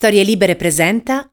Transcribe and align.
Storie 0.00 0.22
Libere 0.22 0.56
presenta 0.56 1.30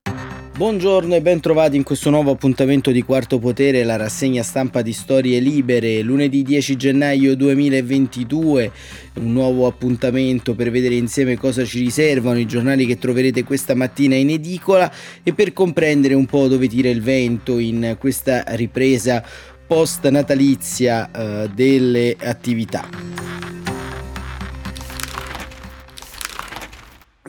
Buongiorno 0.57 1.16
e 1.16 1.21
ben 1.21 1.39
trovati 1.39 1.77
in 1.77 1.83
questo 1.83 2.09
nuovo 2.09 2.31
appuntamento 2.31 2.92
di 2.92 3.01
Quarto 3.01 3.40
Potere, 3.40 3.86
la 3.86 3.96
rassegna 3.96 4.43
stampa 4.43 4.82
di 4.82 4.92
Storie 4.92 5.40
Libere, 5.40 6.01
lunedì 6.01 6.44
10 6.44 6.76
gennaio 6.76 7.38
2022, 7.38 8.72
un 9.22 9.32
nuovo 9.32 9.68
appuntamento 9.68 10.54
per 10.54 10.70
vedere 10.70 10.96
insieme 10.96 11.38
cosa 11.38 11.64
ci 11.64 11.80
riservano 11.80 12.40
i 12.40 12.46
giornali 12.46 12.86
che 12.86 12.98
troverete 12.98 13.46
questa 13.46 13.74
mattina 13.74 14.16
in 14.16 14.32
edicola 14.32 14.92
e 15.24 15.34
per 15.34 15.54
comprendere 15.54 16.13
un 16.13 16.25
po' 16.25 16.49
dove 16.49 16.68
tira 16.68 16.89
il 16.89 17.02
vento 17.02 17.59
in 17.59 17.95
questa 17.97 18.43
ripresa 18.47 19.23
post 19.65 20.05
natalizia 20.09 21.09
eh, 21.09 21.49
delle 21.55 22.18
attività. 22.20 22.86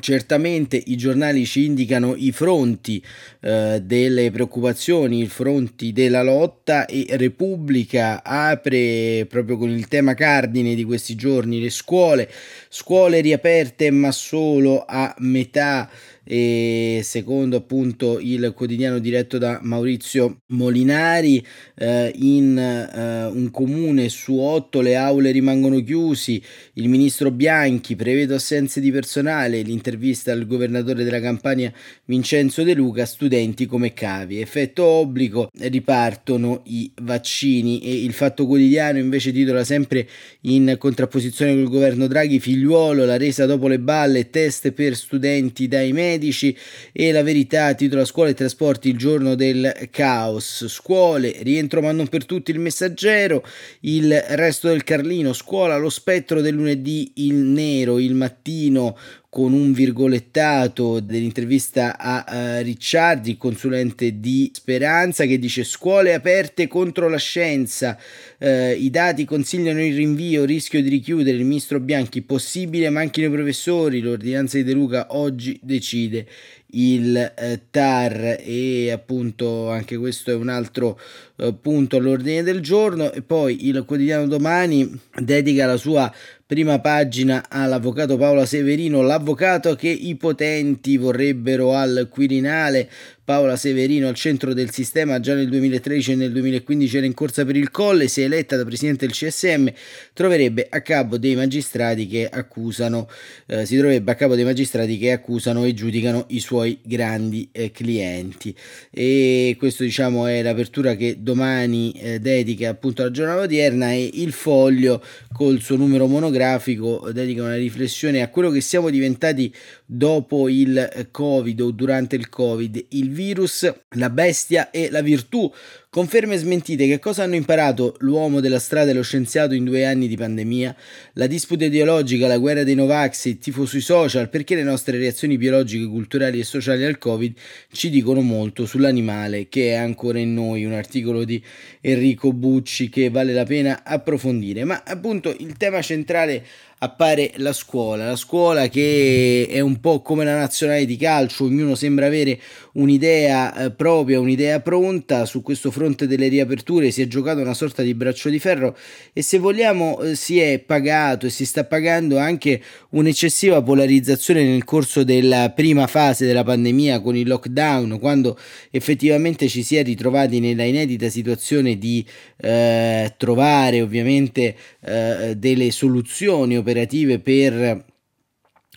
Certamente 0.00 0.80
i 0.86 0.96
giornali 0.96 1.44
ci 1.44 1.64
indicano 1.64 2.14
i 2.16 2.32
fronti 2.32 3.02
eh, 3.40 3.80
delle 3.82 4.30
preoccupazioni, 4.30 5.22
i 5.22 5.26
fronti 5.26 5.92
della 5.92 6.22
lotta 6.22 6.86
e 6.86 7.06
Repubblica 7.10 8.22
apre 8.22 9.26
proprio 9.28 9.56
con 9.56 9.70
il 9.70 9.88
tema 9.88 10.14
cardine 10.14 10.74
di 10.74 10.84
questi 10.84 11.14
giorni 11.14 11.60
le 11.60 11.70
scuole, 11.70 12.30
scuole 12.68 13.20
riaperte 13.20 13.90
ma 13.90 14.12
solo 14.12 14.84
a 14.86 15.14
metà 15.18 15.88
e 16.30 17.00
secondo 17.04 17.56
appunto 17.56 18.18
il 18.20 18.52
quotidiano 18.54 18.98
diretto 18.98 19.38
da 19.38 19.60
Maurizio 19.62 20.40
Molinari 20.48 21.42
eh, 21.74 22.12
in 22.16 22.58
eh, 22.58 23.24
un 23.24 23.50
comune 23.50 24.10
su 24.10 24.36
otto 24.36 24.82
le 24.82 24.94
aule 24.94 25.30
rimangono 25.30 25.82
chiusi. 25.82 26.42
Il 26.74 26.90
ministro 26.90 27.30
Bianchi 27.30 27.96
prevede 27.96 28.34
assenze 28.34 28.78
di 28.78 28.90
personale. 28.90 29.62
L'intervista 29.62 30.30
al 30.30 30.46
governatore 30.46 31.02
della 31.02 31.18
Campania 31.20 31.72
Vincenzo 32.04 32.62
De 32.62 32.74
Luca 32.74 33.06
studenti 33.06 33.64
come 33.64 33.94
cavi. 33.94 34.38
Effetto 34.38 34.84
obbligo 34.84 35.48
ripartono 35.58 36.60
i 36.66 36.92
vaccini. 37.00 37.80
E 37.80 38.04
il 38.04 38.12
fatto 38.12 38.44
quotidiano 38.46 38.98
invece 38.98 39.32
titola 39.32 39.64
sempre 39.64 40.06
in 40.42 40.76
contrapposizione 40.78 41.54
col 41.54 41.70
governo 41.70 42.06
Draghi 42.06 42.38
figliuolo 42.38 43.06
la 43.06 43.16
resa 43.16 43.46
dopo 43.46 43.66
le 43.66 43.78
balle 43.78 44.28
test 44.28 44.72
per 44.72 44.94
studenti 44.94 45.68
dai 45.68 45.90
medici 45.92 46.16
medici 46.18 46.56
e 46.92 47.12
la 47.12 47.22
verità 47.22 47.72
titola 47.74 48.04
Scuole 48.04 48.30
e 48.30 48.34
trasporti 48.34 48.88
il 48.90 48.98
giorno 48.98 49.36
del 49.36 49.88
caos. 49.90 50.66
Scuole, 50.66 51.36
rientro 51.40 51.80
ma 51.80 51.92
non 51.92 52.08
per 52.08 52.26
tutti 52.26 52.50
il 52.50 52.58
messaggero, 52.58 53.44
il 53.80 54.12
resto 54.30 54.68
del 54.68 54.84
Carlino, 54.84 55.32
scuola, 55.32 55.76
lo 55.76 55.88
spettro 55.88 56.40
del 56.40 56.54
lunedì, 56.54 57.12
il 57.16 57.34
nero, 57.34 57.98
il 57.98 58.14
mattino, 58.14 58.96
con 59.30 59.52
un 59.52 59.72
virgolettato 59.72 61.00
dell'intervista 61.00 61.98
a 61.98 62.24
uh, 62.26 62.62
Ricciardi, 62.62 63.36
consulente 63.36 64.20
di 64.20 64.50
Speranza, 64.54 65.26
che 65.26 65.38
dice 65.38 65.64
scuole 65.64 66.14
aperte 66.14 66.66
contro 66.66 67.10
la 67.10 67.18
scienza, 67.18 67.98
uh, 68.38 68.46
i 68.76 68.88
dati 68.88 69.26
consigliano 69.26 69.84
il 69.84 69.94
rinvio, 69.94 70.44
rischio 70.44 70.82
di 70.82 70.88
richiudere, 70.88 71.36
il 71.36 71.44
ministro 71.44 71.78
Bianchi, 71.78 72.22
possibile 72.22 72.88
manchino 72.88 73.26
i 73.26 73.30
professori, 73.30 74.00
l'ordinanza 74.00 74.56
di 74.56 74.64
De 74.64 74.72
Luca 74.72 75.08
oggi 75.10 75.60
decide 75.62 76.26
il 76.72 77.16
eh, 77.16 77.60
TAR 77.70 78.38
e 78.40 78.90
appunto 78.90 79.70
anche 79.70 79.96
questo 79.96 80.30
è 80.30 80.34
un 80.34 80.48
altro 80.48 80.98
eh, 81.36 81.54
punto 81.54 81.96
all'ordine 81.96 82.42
del 82.42 82.60
giorno. 82.60 83.12
E 83.12 83.22
poi 83.22 83.68
il 83.68 83.84
quotidiano 83.86 84.26
domani 84.26 84.90
dedica 85.16 85.66
la 85.66 85.76
sua 85.76 86.12
prima 86.44 86.78
pagina 86.80 87.44
all'avvocato 87.48 88.16
Paola 88.16 88.46
Severino, 88.46 89.02
l'avvocato 89.02 89.74
che 89.74 89.88
i 89.88 90.16
potenti 90.16 90.96
vorrebbero 90.96 91.74
al 91.74 92.08
Quirinale, 92.10 92.88
Paola 93.28 93.56
Severino 93.56 94.08
al 94.08 94.14
centro 94.14 94.54
del 94.54 94.70
sistema 94.70 95.20
già 95.20 95.34
nel 95.34 95.50
2013 95.50 96.12
e 96.12 96.14
nel 96.14 96.32
2015 96.32 96.96
era 96.96 97.04
in 97.04 97.12
corsa 97.12 97.44
per 97.44 97.56
il 97.56 97.70
colle, 97.70 98.06
è 98.06 98.20
eletta 98.20 98.56
da 98.56 98.64
presidente 98.64 99.04
del 99.04 99.14
CSM, 99.14 99.66
troverebbe 100.14 100.66
a 100.70 100.80
capo 100.80 101.18
dei 101.18 101.36
magistrati 101.36 102.06
che 102.06 102.26
accusano, 102.26 103.06
eh, 103.44 103.66
si 103.66 103.76
troverebbe 103.76 104.12
a 104.12 104.14
capo 104.14 104.34
dei 104.34 104.44
magistrati 104.44 104.96
che 104.96 105.12
accusano 105.12 105.66
e 105.66 105.74
giudicano 105.74 106.24
i 106.28 106.40
suoi 106.40 106.78
grandi 106.82 107.50
eh, 107.52 107.70
clienti. 107.70 108.56
E 108.90 109.56
questo 109.58 109.82
diciamo 109.82 110.24
è 110.24 110.40
l'apertura 110.40 110.94
che 110.94 111.16
domani 111.20 111.92
eh, 112.00 112.20
dedica 112.20 112.70
appunto 112.70 113.02
alla 113.02 113.10
giornata 113.10 113.42
odierna 113.42 113.92
e 113.92 114.08
il 114.10 114.32
foglio 114.32 115.04
col 115.34 115.60
suo 115.60 115.76
numero 115.76 116.06
monografico 116.06 117.10
dedica 117.12 117.42
una 117.42 117.56
riflessione 117.56 118.22
a 118.22 118.28
quello 118.28 118.48
che 118.48 118.62
siamo 118.62 118.88
diventati 118.88 119.54
dopo 119.90 120.50
il 120.50 121.08
Covid 121.10 121.60
o 121.62 121.70
durante 121.70 122.14
il 122.14 122.28
Covid, 122.28 122.84
il 122.90 123.10
virus, 123.10 123.72
la 123.96 124.10
bestia 124.10 124.70
e 124.70 124.90
la 124.90 125.00
virtù. 125.00 125.50
Conferme 125.90 126.36
smentite, 126.36 126.86
che 126.86 126.98
cosa 126.98 127.22
hanno 127.22 127.34
imparato 127.34 127.96
l'uomo 128.00 128.40
della 128.40 128.58
strada 128.58 128.90
e 128.90 128.94
lo 128.94 129.02
scienziato 129.02 129.54
in 129.54 129.64
due 129.64 129.86
anni 129.86 130.06
di 130.06 130.18
pandemia? 130.18 130.76
La 131.14 131.26
disputa 131.26 131.64
ideologica, 131.64 132.26
la 132.26 132.36
guerra 132.36 132.62
dei 132.62 132.74
Novax, 132.74 133.24
il 133.24 133.38
tifo 133.38 133.64
sui 133.64 133.80
social, 133.80 134.28
perché 134.28 134.54
le 134.54 134.62
nostre 134.62 134.98
reazioni 134.98 135.38
biologiche, 135.38 135.86
culturali 135.86 136.38
e 136.40 136.44
sociali 136.44 136.84
al 136.84 136.98
Covid 136.98 137.34
ci 137.72 137.88
dicono 137.88 138.20
molto 138.20 138.66
sull'animale 138.66 139.48
che 139.48 139.70
è 139.70 139.74
ancora 139.76 140.18
in 140.18 140.34
noi, 140.34 140.66
un 140.66 140.74
articolo 140.74 141.24
di 141.24 141.42
Enrico 141.80 142.34
Bucci 142.34 142.90
che 142.90 143.08
vale 143.08 143.32
la 143.32 143.44
pena 143.44 143.80
approfondire. 143.82 144.64
Ma 144.64 144.82
appunto 144.84 145.34
il 145.38 145.56
tema 145.56 145.80
centrale 145.80 146.44
appare 146.78 147.32
la 147.36 147.52
scuola, 147.52 148.06
la 148.06 148.16
scuola 148.16 148.68
che 148.68 149.48
è 149.50 149.60
un 149.60 149.80
po' 149.80 150.00
come 150.00 150.24
la 150.24 150.36
nazionale 150.36 150.84
di 150.84 150.96
calcio, 150.96 151.44
ognuno 151.44 151.74
sembra 151.74 152.06
avere 152.06 152.38
un'idea 152.78 153.54
eh, 153.54 153.70
propria, 153.70 154.20
un'idea 154.20 154.60
pronta, 154.60 155.24
su 155.24 155.42
questo 155.42 155.70
fronte 155.70 156.06
delle 156.06 156.28
riaperture 156.28 156.90
si 156.90 157.02
è 157.02 157.06
giocato 157.06 157.40
una 157.40 157.54
sorta 157.54 157.82
di 157.82 157.94
braccio 157.94 158.28
di 158.28 158.38
ferro 158.38 158.76
e 159.12 159.22
se 159.22 159.38
vogliamo 159.38 160.00
eh, 160.00 160.14
si 160.14 160.38
è 160.38 160.58
pagato 160.58 161.26
e 161.26 161.30
si 161.30 161.44
sta 161.44 161.64
pagando 161.64 162.18
anche 162.18 162.60
un'eccessiva 162.90 163.62
polarizzazione 163.62 164.44
nel 164.44 164.64
corso 164.64 165.04
della 165.04 165.50
prima 165.50 165.86
fase 165.86 166.26
della 166.26 166.44
pandemia 166.44 167.00
con 167.00 167.16
il 167.16 167.26
lockdown, 167.26 167.98
quando 167.98 168.38
effettivamente 168.70 169.48
ci 169.48 169.62
si 169.62 169.76
è 169.76 169.82
ritrovati 169.82 170.40
nella 170.40 170.64
inedita 170.64 171.08
situazione 171.08 171.78
di 171.78 172.04
eh, 172.36 173.12
trovare 173.16 173.82
ovviamente 173.82 174.54
eh, 174.80 175.34
delle 175.36 175.70
soluzioni 175.70 176.56
operative 176.56 177.18
per 177.18 177.87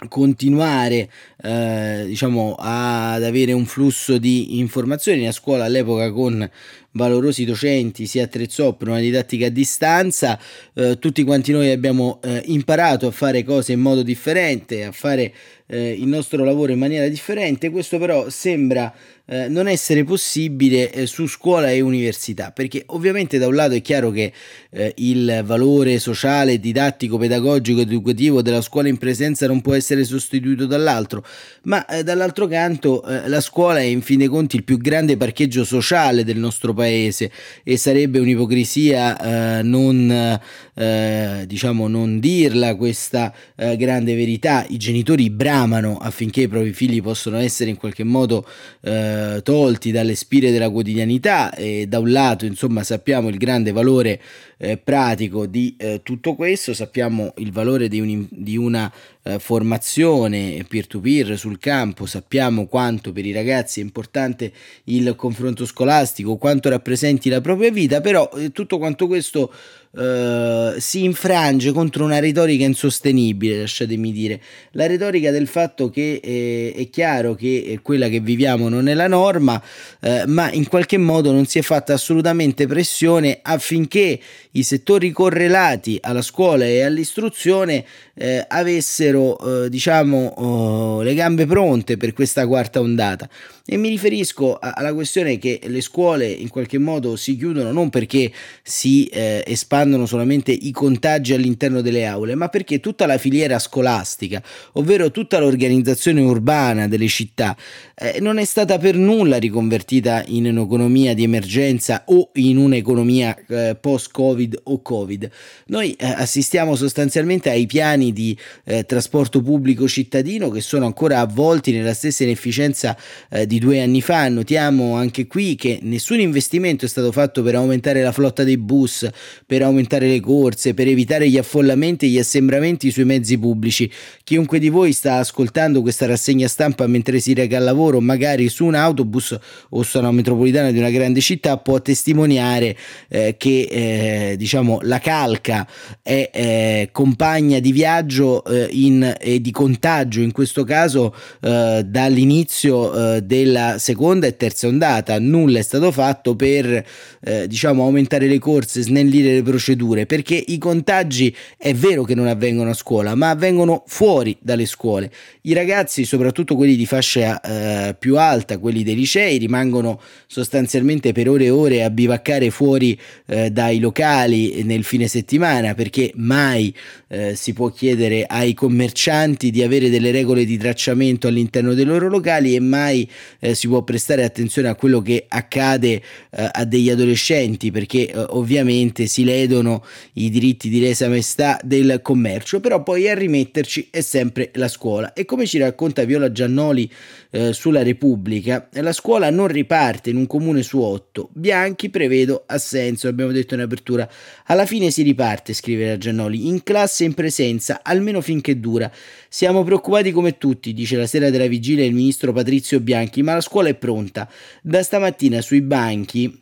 continuare 0.07 1.09
eh, 1.41 2.03
diciamo 2.07 2.56
ad 2.57 3.23
avere 3.23 3.53
un 3.53 3.66
flusso 3.66 4.17
di 4.17 4.59
informazioni. 4.59 5.28
A 5.28 5.31
scuola 5.31 5.66
all'epoca 5.66 6.12
con 6.12 6.50
valorosi 6.94 7.46
docenti 7.46 8.06
si 8.06 8.19
attrezzò 8.19 8.74
per 8.74 8.90
una 8.90 9.00
didattica 9.00 9.47
a 9.47 9.50
distanza 9.50 10.40
eh, 10.74 11.00
tutti 11.00 11.24
quanti 11.24 11.52
noi 11.52 11.72
abbiamo 11.72 12.19
eh, 12.24 12.41
imparato 12.47 13.07
a 13.07 13.12
fare 13.12 13.44
cose 13.44 13.72
in 13.74 13.79
modo 13.79 14.03
differente 14.03 14.84
a 14.84 14.91
fare 14.91 15.34
eh, 15.72 15.91
il 15.91 16.07
nostro 16.07 16.44
lavoro 16.44 16.74
in 16.74 16.80
maniera 16.80 17.07
differente. 17.07 17.69
Questo 17.69 17.97
però 17.97 18.30
sembra 18.30 18.94
eh, 19.25 19.47
non 19.47 19.69
essere 19.69 20.03
possibile 20.03 20.91
eh, 20.91 21.06
su 21.06 21.28
scuola 21.28 21.72
e 21.72 21.80
università, 21.80 22.51
perché 22.51 22.84
ovviamente 22.88 23.38
da 23.38 23.47
un 23.47 23.56
lato 23.56 23.75
è 23.75 23.81
chiaro 23.81 24.12
che 24.12 24.34
eh, 24.69 24.91
il 24.97 25.44
valore 25.46 25.97
sociale, 26.00 26.59
didattico, 26.59 27.18
pedagogico, 27.18 27.80
educativo 27.80 28.41
della 28.41 28.62
scuola 28.62 28.90
in 28.90 28.97
presenza 28.97 29.47
non 29.47 29.62
può 29.62 29.74
essere 29.74 30.03
sostituito 30.03 30.66
dall'altro, 30.66 31.24
ma 31.63 31.85
dall'altro 32.03 32.47
canto 32.47 33.03
la 33.25 33.41
scuola 33.41 33.80
è 33.80 33.84
in 33.84 34.01
fin 34.01 34.19
dei 34.19 34.28
conti 34.28 34.57
il 34.57 34.63
più 34.63 34.78
grande 34.78 35.16
parcheggio 35.16 35.63
sociale 35.63 36.25
del 36.25 36.38
nostro 36.38 36.74
paese 36.74 36.81
e 36.88 37.78
sarebbe 37.78 38.19
un'ipocrisia 38.19 39.62
non, 39.64 40.40
diciamo, 40.74 41.88
non 41.88 42.20
dirla 42.20 42.76
questa 42.76 43.34
grande 43.56 44.16
verità. 44.16 44.66
I 44.68 44.78
genitori 44.78 45.30
bramano 45.30 45.98
affinché 45.98 46.42
i 46.42 46.48
propri 46.48 46.74
figli 46.74 47.02
possano 47.02 47.38
essere 47.38 47.70
in 47.70 47.78
qualche 47.78 48.04
modo 48.04 48.48
eh, 48.81 49.01
eh, 49.01 49.42
tolti 49.44 49.92
dalle 49.92 50.16
spire 50.16 50.51
della 50.51 50.69
quotidianità 50.69 51.54
e 51.54 51.86
da 51.88 52.00
un 52.00 52.12
lato 52.12 52.45
insomma 52.45 52.84
sappiamo 52.84 53.30
il 53.30 53.38
grande 53.38 53.72
valore 53.72 54.22
eh, 54.57 54.78
pratico 54.78 55.48
di 55.48 55.75
eh, 55.78 56.01
tutto 56.04 56.36
questo, 56.36 56.74
sappiamo 56.74 57.34
il 57.38 57.51
valore 57.51 57.88
di, 57.88 58.00
un, 58.00 58.28
di 58.30 58.57
una 58.57 58.92
eh, 59.24 59.40
formazione 59.40 60.63
peer-to-peer 60.68 61.38
sul 61.38 61.57
campo, 61.57 62.06
sappiamo 62.06 62.68
quanto 62.68 63.12
per 63.12 63.25
i 63.25 63.31
ragazzi 63.31 63.80
è 63.80 63.84
importante 63.84 64.51
il 64.86 65.16
confronto 65.16 65.66
scolastico, 65.66 66.38
quanto 66.38 66.69
rappresenti 66.69 67.30
la 67.30 67.42
propria 67.42 67.72
vita, 67.72 68.01
però 68.01 68.30
eh, 68.36 68.51
tutto 68.51 68.78
quanto 68.78 69.07
questo 69.07 69.51
eh, 69.98 70.76
si 70.78 71.04
infrange 71.04 71.72
contro 71.72 72.06
una 72.06 72.20
retorica 72.20 72.64
insostenibile, 72.64 73.60
lasciatemi 73.60 74.12
dire. 74.12 74.42
La 74.72 74.88
retorica 74.88 75.32
del 75.32 75.48
fatto 75.48 75.90
che 75.90 76.20
eh, 76.24 76.74
è 76.76 76.90
chiaro 76.90 77.36
che 77.36 77.80
quella 77.82 78.08
che 78.08 78.20
viviamo 78.20 78.70
non 78.70 78.88
è 78.88 78.94
la 78.94 79.08
norma, 79.08 79.62
eh, 80.00 80.26
ma 80.28 80.52
in 80.52 80.68
qualche 80.68 80.98
modo 80.98 81.32
non 81.32 81.46
si 81.46 81.60
è 81.60 81.62
fatta 81.62 81.94
assolutamente 81.94 82.68
pressione 82.68 83.40
affinché 83.42 84.20
i 84.52 84.64
settori 84.64 85.12
correlati 85.12 85.98
alla 86.02 86.22
scuola 86.22 86.66
e 86.66 86.82
all'istruzione 86.82 87.84
eh, 88.14 88.46
avessero, 88.48 89.66
eh, 89.66 89.70
diciamo, 89.70 90.34
oh, 90.38 91.02
le 91.02 91.14
gambe 91.14 91.46
pronte 91.46 91.98
per 91.98 92.14
questa 92.14 92.48
quarta 92.48 92.80
ondata. 92.80 93.30
E 93.63 93.78
mi 93.78 93.90
riferisco 93.90 94.58
alla 94.60 94.94
questione 94.94 95.38
che 95.38 95.60
le 95.63 95.81
scuole 95.81 96.28
in 96.28 96.50
qualche 96.50 96.80
modo 96.80 97.16
si 97.16 97.38
chiudono 97.38 97.72
non 97.72 97.90
perché 97.90 98.31
si 98.63 99.06
eh, 99.06 99.44
espandono 99.46 100.08
solamente 100.08 100.52
i 100.52 100.72
contagi 100.72 101.34
all'interno 101.34 101.81
delle 101.81 102.06
aule, 102.08 102.34
ma 102.34 102.50
perché 102.50 102.80
tutta 102.80 103.06
la 103.06 103.19
filiera 103.19 103.60
scolastica, 103.60 104.42
ovvero 104.74 105.12
tutta 105.12 105.38
l'organizzazione 105.38 106.22
urbana 106.22 106.88
delle 106.88 107.08
città, 107.08 107.56
eh, 107.96 108.19
non 108.19 108.40
è 108.40 108.46
stata 108.46 108.80
per 108.80 108.96
nulla 108.96 109.38
riconvertita 109.38 110.24
in 110.28 110.48
un'economia 110.48 111.14
di 111.14 111.24
emergenza 111.24 112.04
o 112.07 112.31
in 112.34 112.57
un'economia 112.57 113.38
eh, 113.48 113.78
post-Covid 113.80 114.62
o 114.64 114.81
Covid. 114.81 115.30
Noi 115.68 115.94
eh, 115.94 116.06
assistiamo 116.07 116.75
sostanzialmente 116.75 117.52
ai 117.52 117.68
piani 117.68 118.12
di 118.12 118.36
eh, 118.64 118.86
trasporto 118.86 119.42
pubblico 119.42 119.88
cittadino 119.88 120.50
che 120.50 120.62
sono 120.62 120.86
ancora 120.86 121.19
avvolti 121.19 121.72
nella 121.72 121.94
stessa 121.94 122.24
inefficienza 122.24 122.98
eh, 123.30 123.46
di 123.51 123.59
due 123.59 123.81
anni 123.81 124.00
fa. 124.00 124.30
Notiamo 124.30 124.95
anche 124.95 125.27
qui 125.27 125.56
che 125.56 125.80
nessun 125.81 126.21
investimento 126.21 126.86
è 126.86 126.88
stato 126.88 127.12
fatto 127.12 127.44
per 127.44 127.56
aumentare 127.56 128.01
la 128.01 128.13
flotta 128.13 128.45
dei 128.45 128.57
bus, 128.57 129.06
per 129.45 129.62
aumentare 129.62 130.07
le 130.07 130.21
corse, 130.21 130.74
per 130.74 130.88
evitare 130.88 131.27
gli 131.27 131.38
affollamenti 131.38 132.06
e 132.06 132.09
gli 132.09 132.18
assembramenti 132.18 132.92
sui 132.92 133.03
mezzi 133.03 133.38
pubblici. 133.38 133.92
Chiunque 134.24 134.57
di 134.57 134.69
voi 134.69 134.94
sta 134.94 135.18
ascoltando 135.18 135.81
questa 135.81 136.06
rassegna 136.06 136.48
stampa 136.48 136.88
mentre 136.88 137.19
si 137.19 137.33
reca 137.33 137.57
al 137.57 137.65
lavoro, 137.65 138.00
magari 138.00 138.48
su 138.48 138.63
un 138.63 138.75
autobus 138.75 139.38
o 139.71 139.83
su 139.83 139.97
una 139.97 140.12
metropolitana 140.12 140.71
di 140.71 140.77
una 140.77 140.89
grande 140.89 141.19
città, 141.19 141.57
può 141.57 141.81
testimoniare 141.81 142.77
eh, 143.09 143.36
che 143.38 143.68
eh, 143.69 144.36
diciamo 144.38 144.80
la 144.83 145.00
calca 145.00 145.68
è 146.01 146.30
eh, 146.33 146.89
compagna 146.94 147.59
di 147.59 147.74
viaggio 147.74 148.45
eh, 148.45 148.69
in, 148.71 149.13
e 149.19 149.42
di 149.42 149.51
contagio 149.51 150.21
in 150.21 150.31
questo 150.31 150.63
caso 150.63 151.13
eh, 151.42 151.83
dall'inizio 151.86 153.19
del 153.19 153.39
della 153.44 153.78
seconda 153.78 154.28
e 154.28 154.38
terza 154.38 154.68
ondata. 154.68 155.20
Nulla 155.20 155.60
è 155.60 155.62
stato 155.62 155.92
fatto 155.92 156.36
per 156.36 156.86
eh, 157.22 157.48
diciamo 157.48 157.84
aumentare 157.84 158.28
le 158.28 158.40
corse, 158.40 158.82
snellire 158.82 159.34
le 159.34 159.42
procedure, 159.42 160.06
perché 160.06 160.36
i 160.36 160.58
contagi 160.58 161.36
è 161.58 161.74
vero 161.74 162.04
che 162.04 162.16
non 162.16 162.28
avvengono 162.28 162.70
a 162.70 162.74
scuola, 162.74 163.16
ma 163.16 163.30
avvengono 163.30 163.84
fuori 163.88 164.38
dalle 164.40 164.66
scuole. 164.66 165.12
I 165.42 165.54
ragazzi, 165.54 166.06
soprattutto 166.06 166.56
quelli 166.56 166.76
di 166.76 166.86
fascia 166.86 167.40
eh, 167.42 167.96
più 167.96 168.18
alta, 168.18 168.58
quelli 168.58 168.84
dei 168.84 168.96
licei, 168.96 169.38
rimangono 169.38 170.00
sostanzialmente 170.28 171.12
per 171.12 171.30
ore 171.30 171.46
e 171.46 171.50
ore 171.50 171.84
a 171.84 171.90
bivaccare 171.90 172.50
fuori 172.50 172.98
eh, 173.28 173.50
dai 173.50 173.80
locali 173.80 174.64
nel 174.64 174.84
fine 174.84 175.08
settimana, 175.08 175.74
perché 175.74 176.12
mai 176.16 176.74
eh, 177.08 177.36
si 177.36 177.54
può 177.54 177.70
chiedere 177.70 178.26
ai 178.26 178.54
commercianti 178.54 179.52
di 179.52 179.64
avere 179.64 179.90
delle 179.90 180.12
regole 180.12 180.46
di 180.46 180.58
tracciamento 180.58 181.28
all'interno 181.28 181.74
dei 181.74 181.86
loro 181.86 182.08
locali 182.08 182.56
e 182.56 182.60
mai 182.60 183.10
eh, 183.42 183.56
si 183.56 183.68
può 183.68 183.82
prestare 183.82 184.24
attenzione 184.24 184.70
a 184.70 184.76
quello 184.76 185.02
che 185.02 185.26
accade 185.28 185.92
eh, 185.92 186.50
a 186.52 186.64
degli 186.64 186.90
adolescenti 186.90 187.72
perché 187.72 188.08
eh, 188.08 188.18
ovviamente 188.30 189.08
si 189.08 189.24
ledono 189.24 189.84
i 190.14 190.30
diritti 190.30 190.70
di 190.70 190.80
lesa 190.80 191.10
maestà 191.10 191.60
del 191.64 192.00
commercio, 192.02 192.60
però 192.60 192.84
poi 192.84 193.10
a 193.10 193.16
rimetterci 193.16 193.90
è 193.90 194.02
sempre 194.02 194.52
la 194.54 194.68
scuola. 194.68 195.14
E 195.14 195.26
come 195.26 195.46
ci 195.46 195.58
racconta 195.58 196.04
Viola 196.04 196.32
Giannoli 196.32 196.90
eh, 197.32 197.54
sulla 197.54 197.82
Repubblica, 197.82 198.70
la 198.74 198.94
scuola 198.94 199.30
non 199.30 199.48
riparte 199.48 200.10
in 200.10 200.18
un 200.18 200.28
comune 200.28 200.62
su 200.64 200.80
otto, 200.80 201.30
Bianchi 201.34 201.90
prevedo 201.90 202.44
assenso, 202.46 203.08
abbiamo 203.08 203.32
detto 203.32 203.56
in 203.56 203.62
apertura, 203.62 204.10
alla 204.46 204.66
fine 204.66 204.92
si 204.92 205.02
riparte, 205.02 205.54
scrive 205.54 205.88
la 205.88 205.98
Giannoli, 205.98 206.48
in 206.48 206.62
classe 206.64 207.04
in 207.04 207.14
presenza, 207.14 207.80
almeno 207.84 208.22
finché 208.22 208.60
dura. 208.60 208.92
Siamo 209.30 209.64
preoccupati 209.64 210.12
come 210.12 210.38
tutti, 210.38 210.74
dice 210.74 210.98
la 210.98 211.08
sera 211.08 211.30
della 211.30 211.48
vigilia 211.48 211.86
il 211.86 211.94
ministro 211.94 212.34
Patrizio 212.34 212.80
Bianchi, 212.82 213.24
ma 213.31 213.38
la 213.38 213.42
scuola 213.42 213.69
è 213.69 213.75
pronta. 213.75 214.30
Da 214.62 214.83
stamattina 214.83 215.42
sui 215.42 215.62
banchi 215.62 216.39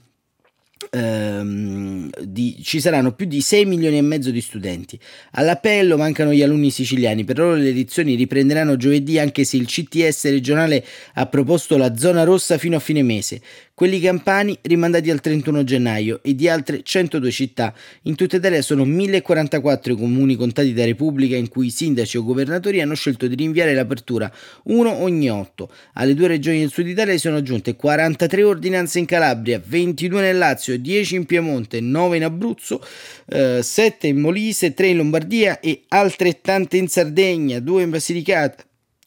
Ehm, 0.92 2.10
di, 2.22 2.58
ci 2.64 2.80
saranno 2.80 3.12
più 3.12 3.26
di 3.26 3.42
6 3.42 3.66
milioni 3.66 3.98
e 3.98 4.02
mezzo 4.02 4.32
di 4.32 4.40
studenti. 4.40 4.98
All'appello 5.32 5.98
mancano 5.98 6.32
gli 6.32 6.42
alunni 6.42 6.72
siciliani, 6.72 7.26
per 7.26 7.38
loro 7.38 7.56
le 7.56 7.72
lezioni 7.72 8.16
riprenderanno 8.16 8.78
giovedì 8.78 9.20
anche 9.20 9.44
se 9.44 9.58
il 9.58 9.66
CTS 9.66 10.30
regionale 10.30 10.86
ha 11.16 11.26
proposto 11.26 11.78
la 11.78 11.96
zona 11.98 12.24
rossa 12.24 12.58
fino 12.58 12.78
a 12.78 12.80
fine 12.80 13.04
mese 13.04 13.42
quelli 13.80 14.02
campani 14.02 14.58
rimandati 14.64 15.10
al 15.10 15.22
31 15.22 15.64
gennaio 15.64 16.20
e 16.22 16.36
di 16.36 16.50
altre 16.50 16.84
102 16.84 17.32
città. 17.32 17.74
In 18.02 18.16
tutta 18.16 18.36
Italia 18.36 18.62
sono 18.62 18.84
1044 18.84 19.94
i 19.94 19.96
comuni 19.96 20.36
contati 20.36 20.74
da 20.74 20.84
Repubblica 20.84 21.38
in 21.38 21.48
cui 21.48 21.68
i 21.68 21.70
sindaci 21.70 22.18
o 22.18 22.26
governatori 22.26 22.82
hanno 22.82 22.94
scelto 22.94 23.26
di 23.26 23.36
rinviare 23.36 23.74
l'apertura, 23.74 24.30
uno 24.64 24.96
ogni 24.96 25.30
8. 25.30 25.72
Alle 25.94 26.14
due 26.14 26.28
regioni 26.28 26.60
del 26.60 26.72
sud 26.72 26.88
Italia 26.88 27.18
sono 27.18 27.38
aggiunte 27.38 27.78
43 27.78 28.44
ordinanze 28.44 29.00
in 29.00 29.06
Calabria, 29.06 29.62
22 29.66 30.20
nel 30.20 30.38
Lazio, 30.38 30.69
10 30.78 31.16
in 31.16 31.26
Piemonte, 31.26 31.80
9 31.80 32.18
in 32.18 32.24
Abruzzo, 32.24 32.84
eh, 33.28 33.62
7 33.62 34.08
in 34.08 34.20
Molise, 34.20 34.74
3 34.74 34.88
in 34.88 34.98
Lombardia 34.98 35.60
e 35.60 35.84
altrettante 35.88 36.78
in 36.78 36.88
Sardegna, 36.88 37.60
2 37.60 37.84
in 37.84 37.90
Basilicata, 37.90 38.64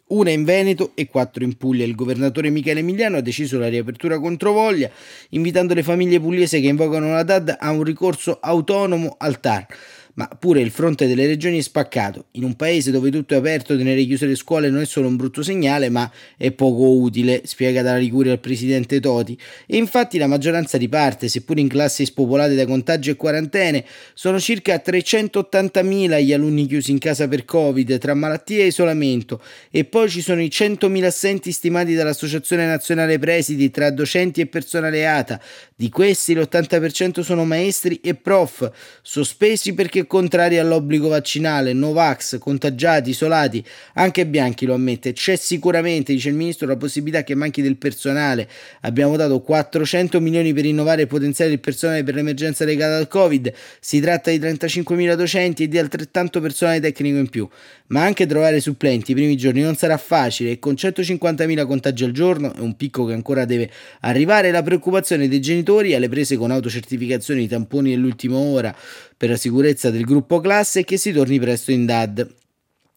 una 0.09 0.31
in 0.31 0.44
Veneto 0.44 0.93
e 0.94 1.06
quattro 1.06 1.44
in 1.44 1.56
Puglia. 1.56 1.85
Il 1.85 1.94
governatore 1.94 2.50
Michele 2.50 2.81
Emiliano 2.81 3.17
ha 3.17 3.23
deciso 3.23 3.59
la 3.59 3.69
riapertura 3.69 4.19
controvoglia, 4.19 4.91
invitando 5.31 5.75
le 5.75 5.82
famiglie 5.82 6.20
pugliese 6.20 6.61
che 6.61 6.69
invocano 6.69 7.11
la 7.11 7.23
DAD 7.23 7.56
a 7.59 7.70
un 7.70 7.82
ricorso 7.82 8.38
autonomo 8.41 9.17
al 9.19 9.41
TAR 9.41 9.67
ma 10.14 10.29
pure 10.29 10.61
il 10.61 10.70
fronte 10.70 11.06
delle 11.06 11.26
regioni 11.26 11.59
è 11.59 11.62
spaccato. 11.62 12.26
In 12.32 12.44
un 12.44 12.55
paese 12.55 12.91
dove 12.91 13.11
tutto 13.11 13.35
è 13.35 13.38
aperto, 13.38 13.76
tenere 13.76 14.05
chiuse 14.05 14.26
le 14.26 14.35
scuole 14.35 14.69
non 14.69 14.82
è 14.82 14.85
solo 14.85 15.09
un 15.09 15.17
brutto 15.17 15.43
segnale, 15.43 15.88
ma 15.88 16.11
è 16.37 16.50
poco 16.50 16.91
utile, 16.91 17.43
spiega 17.44 17.82
dalla 17.82 17.99
Liguria 17.99 18.32
il 18.32 18.38
presidente 18.41 19.00
Toti. 19.00 19.38
E 19.67 19.76
infatti 19.76 20.19
la 20.19 20.26
maggioranza 20.26 20.76
riparte, 20.76 21.29
seppur 21.29 21.59
in 21.59 21.69
classi 21.69 22.05
spopolate 22.05 22.55
da 22.55 22.67
contagi 22.67 23.11
e 23.11 23.17
quarantene. 23.17 23.85
Sono 24.12 24.38
circa 24.38 24.82
380.000 24.85 26.23
gli 26.23 26.32
alunni 26.32 26.67
chiusi 26.67 26.91
in 26.91 26.99
casa 26.99 27.26
per 27.26 27.44
Covid, 27.44 27.97
tra 27.99 28.15
malattie 28.15 28.65
e 28.65 28.67
isolamento. 28.67 29.43
E 29.70 29.85
poi 29.85 30.11
ci 30.11 30.20
sono 30.20 30.43
i 30.43 30.49
100.000 30.49 31.05
assenti 31.05 31.53
stimati 31.53 31.94
dall'Associazione 31.94 32.67
Nazionale 32.67 33.19
Presidi 33.19 33.70
tra 33.70 33.91
docenti 33.91 34.43
e 34.43 34.47
personale 34.47 35.06
ATA. 35.06 35.41
Di 35.75 35.88
questi 35.88 36.35
l'80% 36.35 37.20
sono 37.20 37.44
maestri 37.44 38.00
e 38.03 38.15
prof, 38.15 38.70
sospesi 39.00 39.75
perché 39.75 40.01
contrari 40.06 40.58
all'obbligo 40.58 41.08
vaccinale, 41.08 41.72
Novax, 41.72 42.38
contagiati, 42.38 43.10
isolati, 43.10 43.64
anche 43.94 44.26
Bianchi 44.26 44.66
lo 44.66 44.75
ammette. 44.75 45.12
C'è 45.12 45.37
sicuramente, 45.37 46.12
dice 46.12 46.28
il 46.28 46.34
ministro, 46.34 46.66
la 46.66 46.76
possibilità 46.76 47.22
che 47.22 47.34
manchi 47.34 47.62
del 47.62 47.76
personale. 47.76 48.49
Abbiamo 48.82 49.17
dato 49.17 49.41
400 49.41 50.20
milioni 50.20 50.53
per 50.53 50.65
rinnovare 50.65 51.03
il 51.03 51.08
potenziale 51.08 51.50
del 51.50 51.60
personale 51.60 52.03
per 52.03 52.15
l'emergenza 52.15 52.65
legata 52.65 52.96
al 52.96 53.08
Covid. 53.08 53.53
Si 53.81 54.00
tratta 54.00 54.31
di 54.31 54.38
35.000 54.38 55.15
docenti 55.15 55.65
e 55.65 55.69
di 55.69 55.79
altrettanto 55.79 56.41
personale 56.41 56.81
tecnico 56.81 57.19
in 57.19 57.29
più. 57.29 57.48
Ma 57.88 58.05
anche 58.05 58.27
trovare 58.27 58.60
supplenti 58.60 59.10
i 59.10 59.15
primi 59.15 59.36
giorni 59.36 59.60
non 59.60 59.77
sarà 59.77 59.98
facile 59.98 60.53
e 60.53 60.58
con 60.58 60.72
150.000 60.74 61.67
contagi 61.67 62.05
al 62.05 62.12
giorno 62.12 62.55
è 62.55 62.60
un 62.60 62.74
picco 62.74 63.05
che 63.05 63.12
ancora 63.12 63.44
deve 63.44 63.70
arrivare. 64.00 64.50
La 64.50 64.62
preoccupazione 64.62 65.29
dei 65.29 65.41
genitori 65.41 65.94
alle 65.94 66.08
prese 66.08 66.36
con 66.36 66.50
autocertificazioni 66.50 67.46
tamponi 67.46 67.91
dell'ultima 67.91 68.36
ora 68.36 68.74
per 69.22 69.31
la 69.31 69.36
sicurezza 69.36 69.91
del 69.91 70.02
gruppo 70.02 70.41
classe 70.41 70.81
e 70.81 70.84
che 70.84 70.96
si 70.96 71.12
torni 71.12 71.38
presto 71.38 71.70
in 71.70 71.86
DAD. 71.86 72.34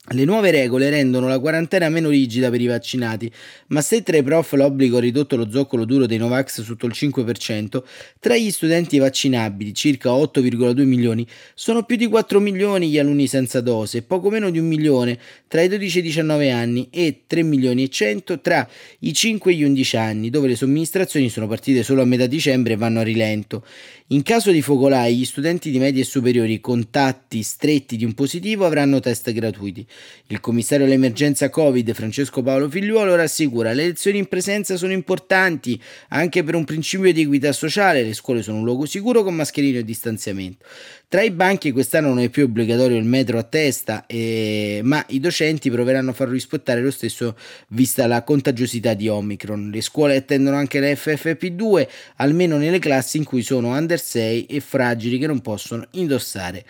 Le 0.10 0.24
nuove 0.24 0.52
regole 0.52 0.92
rendono 0.92 1.28
la 1.28 1.40
quarantena 1.40 1.90
meno 1.90 2.10
rigida 2.10 2.52
per 2.52 2.62
i 2.62 2.66
vaccinati, 2.68 3.32
ma 3.68 3.82
se 3.82 4.04
tra 4.04 4.18
i 4.18 4.24
prof 4.24 4.54
l'obbligo 4.54 4.98
ha 4.98 5.00
ridotto 5.00 5.36
lo 5.36 5.50
zoccolo 5.50 5.84
duro 5.84 6.06
dei 6.06 6.18
Novax 6.18 6.62
sotto 6.62 6.88
il 6.88 6.94
5%, 6.96 7.84
tra 8.20 8.36
gli 8.36 8.50
studenti 8.50 8.98
vaccinabili, 8.98 9.74
circa 9.74 10.10
8,2 10.10 10.84
milioni, 10.84 11.28
sono 11.54 11.84
più 11.84 11.96
di 11.96 12.08
4 12.08 12.40
milioni 12.40 12.90
gli 12.90 13.00
alunni 13.00 13.28
senza 13.28 13.62
dose, 13.62 14.04
poco 14.04 14.30
meno 14.30 14.52
di 14.52 14.58
un 14.60 14.68
milione 14.68 15.20
tra 15.48 15.62
i 15.62 15.68
12 15.68 15.98
e 15.98 16.02
i 16.02 16.04
19 16.04 16.52
anni 16.52 16.88
e 16.92 17.24
3 17.26 17.44
milioni 17.44 17.84
e 17.84 17.90
100 17.90 18.42
tra 18.42 18.68
i 19.00 19.14
5 19.14 19.52
e 19.52 19.56
gli 19.56 19.64
11 19.64 19.98
anni, 19.98 20.30
dove 20.32 20.48
le 20.48 20.56
somministrazioni 20.56 21.30
sono 21.30 21.48
partite 21.48 21.82
solo 21.82 22.04
a 22.04 22.06
metà 22.06 22.28
dicembre 22.28 22.74
e 22.74 22.78
vanno 22.78 23.00
a 23.00 23.04
rilento. 23.04 23.64
In 24.10 24.22
caso 24.22 24.52
di 24.52 24.62
focolai, 24.62 25.16
gli 25.18 25.26
studenti 25.26 25.72
di 25.72 25.80
medie 25.80 26.04
e 26.04 26.06
superiori 26.06 26.62
contatti 26.62 27.42
stretti 27.42 27.98
di 27.98 28.06
un 28.06 28.14
positivo 28.14 28.64
avranno 28.64 29.00
test 29.00 29.32
gratuiti. 29.32 29.84
Il 30.28 30.40
commissario 30.42 30.86
all'emergenza 30.86 31.50
Covid, 31.50 31.92
Francesco 31.92 32.44
Paolo 32.44 32.70
Figliuolo, 32.70 33.16
rassicura 33.16 33.74
le 33.74 33.86
lezioni 33.86 34.20
in 34.20 34.28
presenza 34.28 34.78
sono 34.78 34.92
importanti 34.92 35.82
anche 36.10 36.44
per 36.44 36.54
un 36.54 36.66
principio 36.66 37.12
di 37.12 37.22
equità 37.22 37.52
sociale, 37.52 38.04
le 38.04 38.14
scuole 38.14 38.44
sono 38.44 38.60
un 38.60 38.64
luogo 38.66 38.86
sicuro 38.86 39.24
con 39.24 39.34
mascherino 39.34 39.80
e 39.80 39.84
distanziamento. 39.84 40.64
Tra 41.08 41.22
i 41.22 41.30
banchi 41.32 41.72
quest'anno 41.72 42.08
non 42.10 42.20
è 42.20 42.30
più 42.30 42.46
obbligatorio 42.46 42.98
il 42.98 43.06
metro 43.06 43.38
a 43.38 43.44
testa, 43.44 44.06
eh, 44.08 44.82
ma 44.84 45.04
i 45.10 45.20
docenti 45.20 45.70
proveranno 45.70 46.10
a 46.10 46.14
farlo 46.14 46.34
rispettare 46.34 46.82
lo 46.82 46.92
stesso 46.92 47.38
vista 47.70 48.08
la 48.08 48.24
contagiosità 48.24 48.94
di 48.96 49.08
Omicron. 49.08 49.70
Le 49.70 49.82
scuole 49.82 50.16
attendono 50.16 50.58
anche 50.58 50.80
la 50.80 50.88
FFP2, 50.88 51.88
almeno 52.18 52.58
nelle 52.58 52.80
classi 52.80 53.18
in 53.18 53.24
cui 53.24 53.44
sono 53.44 53.78
under 53.78 54.00
6 54.00 54.46
e 54.46 54.60
fragili 54.60 55.20
che 55.20 55.28
non 55.28 55.42
possono 55.42 55.86
indossare 55.92 56.66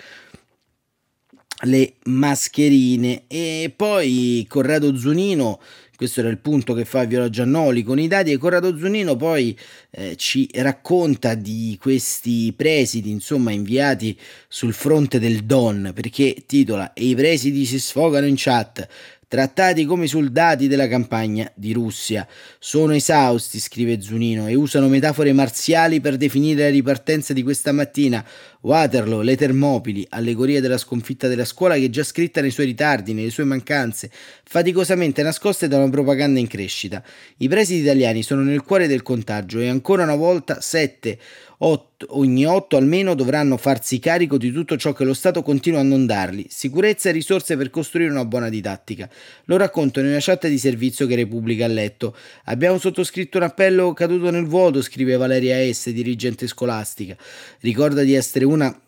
le 1.61 1.93
mascherine 2.03 3.23
e 3.27 3.71
poi 3.73 4.45
Corrado 4.49 4.95
Zunino 4.97 5.61
questo 5.95 6.19
era 6.19 6.29
il 6.29 6.37
punto 6.39 6.73
che 6.73 6.85
fa 6.85 7.05
Viola 7.05 7.29
Giannoli 7.29 7.83
con 7.83 7.99
i 7.99 8.07
dati 8.07 8.31
e 8.31 8.37
Corrado 8.37 8.77
Zunino 8.77 9.15
poi 9.15 9.57
eh, 9.91 10.15
ci 10.15 10.49
racconta 10.55 11.35
di 11.35 11.77
questi 11.79 12.53
presidi 12.55 13.09
insomma 13.09 13.51
inviati 13.51 14.17
sul 14.47 14.73
fronte 14.73 15.19
del 15.19 15.43
Don 15.45 15.91
perché 15.93 16.43
titola 16.45 16.93
e 16.93 17.05
i 17.05 17.15
presidi 17.15 17.65
si 17.65 17.79
sfogano 17.79 18.25
in 18.25 18.35
chat 18.37 18.87
trattati 19.27 19.85
come 19.85 20.07
soldati 20.07 20.67
della 20.67 20.87
campagna 20.87 21.51
di 21.55 21.73
Russia. 21.73 22.27
Sono 22.59 22.93
esausti, 22.93 23.59
scrive 23.59 24.01
Zunino, 24.01 24.47
e 24.47 24.55
usano 24.55 24.87
metafore 24.87 25.33
marziali 25.33 25.99
per 25.99 26.15
definire 26.17 26.63
la 26.63 26.69
ripartenza 26.69 27.33
di 27.33 27.43
questa 27.43 27.71
mattina. 27.71 28.23
Waterloo, 28.65 29.21
le 29.21 29.37
Termopili, 29.37 30.07
allegoria 30.09 30.59
della 30.59 30.79
sconfitta 30.79 31.27
della 31.27 31.45
scuola 31.45 31.75
che 31.75 31.85
è 31.85 31.89
già 31.91 32.03
scritta 32.03 32.41
nei 32.41 32.49
suoi 32.49 32.65
ritardi, 32.65 33.13
nelle 33.13 33.29
sue 33.29 33.43
mancanze, 33.43 34.09
faticosamente 34.43 35.21
nascoste 35.21 35.67
da 35.67 35.77
una 35.77 35.91
propaganda 35.91 36.39
in 36.39 36.47
crescita. 36.47 37.03
I 37.37 37.47
presidi 37.47 37.81
italiani 37.81 38.23
sono 38.23 38.41
nel 38.41 38.63
cuore 38.63 38.87
del 38.87 39.03
contagio 39.03 39.59
e 39.59 39.69
ancora 39.69 40.01
una 40.01 40.15
volta 40.15 40.61
sette 40.61 41.19
8, 41.57 42.07
ogni 42.09 42.45
8 42.45 42.75
almeno 42.75 43.15
dovranno 43.15 43.55
farsi 43.55 43.99
carico 43.99 44.37
di 44.37 44.51
tutto 44.51 44.75
ciò 44.75 44.91
che 44.91 45.05
lo 45.05 45.13
Stato 45.13 45.41
continua 45.41 45.79
a 45.79 45.83
non 45.83 46.05
darli, 46.05 46.45
sicurezza 46.49 47.09
e 47.09 47.13
risorse 47.13 47.55
per 47.55 47.69
costruire 47.69 48.11
una 48.11 48.25
buona 48.25 48.49
didattica. 48.49 49.09
Lo 49.45 49.55
racconto 49.55 50.01
in 50.01 50.07
una 50.07 50.17
chat 50.19 50.47
di 50.47 50.57
servizio 50.57 51.07
che 51.07 51.15
Repubblica 51.15 51.65
ha 51.65 51.69
letto. 51.69 52.15
Abbiamo 52.45 52.77
sottoscritto 52.77 53.37
un 53.37 53.43
appello 53.43 53.93
caduto 53.93 54.29
nel 54.31 54.45
vuoto, 54.45 54.81
scrive 54.81 55.15
Valeria 55.15 55.55
S., 55.71 55.89
dirigente 55.91 56.47
scolastica. 56.47 57.15
Ricorda 57.61 58.01
di 58.01 58.13
essere 58.13 58.43
una 58.55 58.79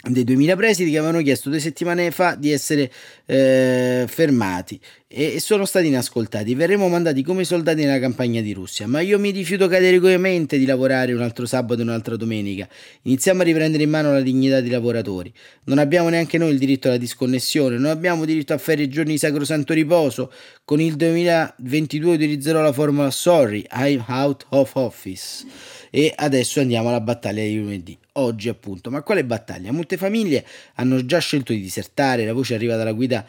dei 0.00 0.22
2000 0.22 0.54
presidi 0.54 0.92
che 0.92 0.98
avevano 0.98 1.22
chiesto 1.22 1.50
due 1.50 1.58
settimane 1.58 2.12
fa 2.12 2.36
di 2.36 2.52
essere 2.52 2.90
eh, 3.26 4.04
fermati 4.06 4.80
e 5.08 5.40
sono 5.40 5.64
stati 5.64 5.88
inascoltati. 5.88 6.54
Verremo 6.54 6.86
mandati 6.88 7.24
come 7.24 7.42
soldati 7.42 7.82
nella 7.82 7.98
campagna 7.98 8.40
di 8.40 8.52
Russia, 8.52 8.86
ma 8.86 9.00
io 9.00 9.18
mi 9.18 9.30
rifiuto 9.30 9.66
categoricamente 9.66 10.56
di 10.56 10.66
lavorare 10.66 11.12
un 11.14 11.20
altro 11.20 11.46
sabato 11.46 11.80
e 11.80 11.82
un'altra 11.82 12.14
domenica. 12.16 12.68
Iniziamo 13.02 13.40
a 13.40 13.44
riprendere 13.44 13.82
in 13.82 13.90
mano 13.90 14.12
la 14.12 14.20
dignità 14.20 14.60
dei 14.60 14.70
lavoratori. 14.70 15.32
Non 15.64 15.78
abbiamo 15.78 16.08
neanche 16.10 16.38
noi 16.38 16.52
il 16.52 16.58
diritto 16.58 16.86
alla 16.86 16.96
disconnessione, 16.96 17.76
non 17.76 17.90
abbiamo 17.90 18.24
diritto 18.24 18.52
a 18.52 18.58
ferie 18.58 18.84
e 18.84 18.88
giorni 18.88 19.12
di 19.12 19.18
sacrosanto 19.18 19.72
riposo. 19.72 20.30
Con 20.64 20.80
il 20.80 20.94
2022 20.94 22.14
utilizzerò 22.14 22.62
la 22.62 22.72
formula 22.72 23.10
sorry, 23.10 23.66
I'm 23.72 24.04
out 24.06 24.46
of 24.50 24.70
office. 24.74 25.44
E 25.90 26.12
adesso 26.14 26.60
andiamo 26.60 26.88
alla 26.88 27.00
battaglia 27.00 27.42
di 27.42 27.56
lunedì 27.56 27.96
oggi 28.12 28.48
appunto. 28.48 28.90
Ma 28.90 29.02
quale 29.02 29.24
battaglia? 29.24 29.72
Molte 29.72 29.96
famiglie 29.96 30.44
hanno 30.74 31.04
già 31.04 31.18
scelto 31.18 31.52
di 31.52 31.60
disertare, 31.60 32.24
la 32.24 32.32
voce 32.32 32.54
arriva 32.54 32.76
dalla 32.76 32.92
guida 32.92 33.24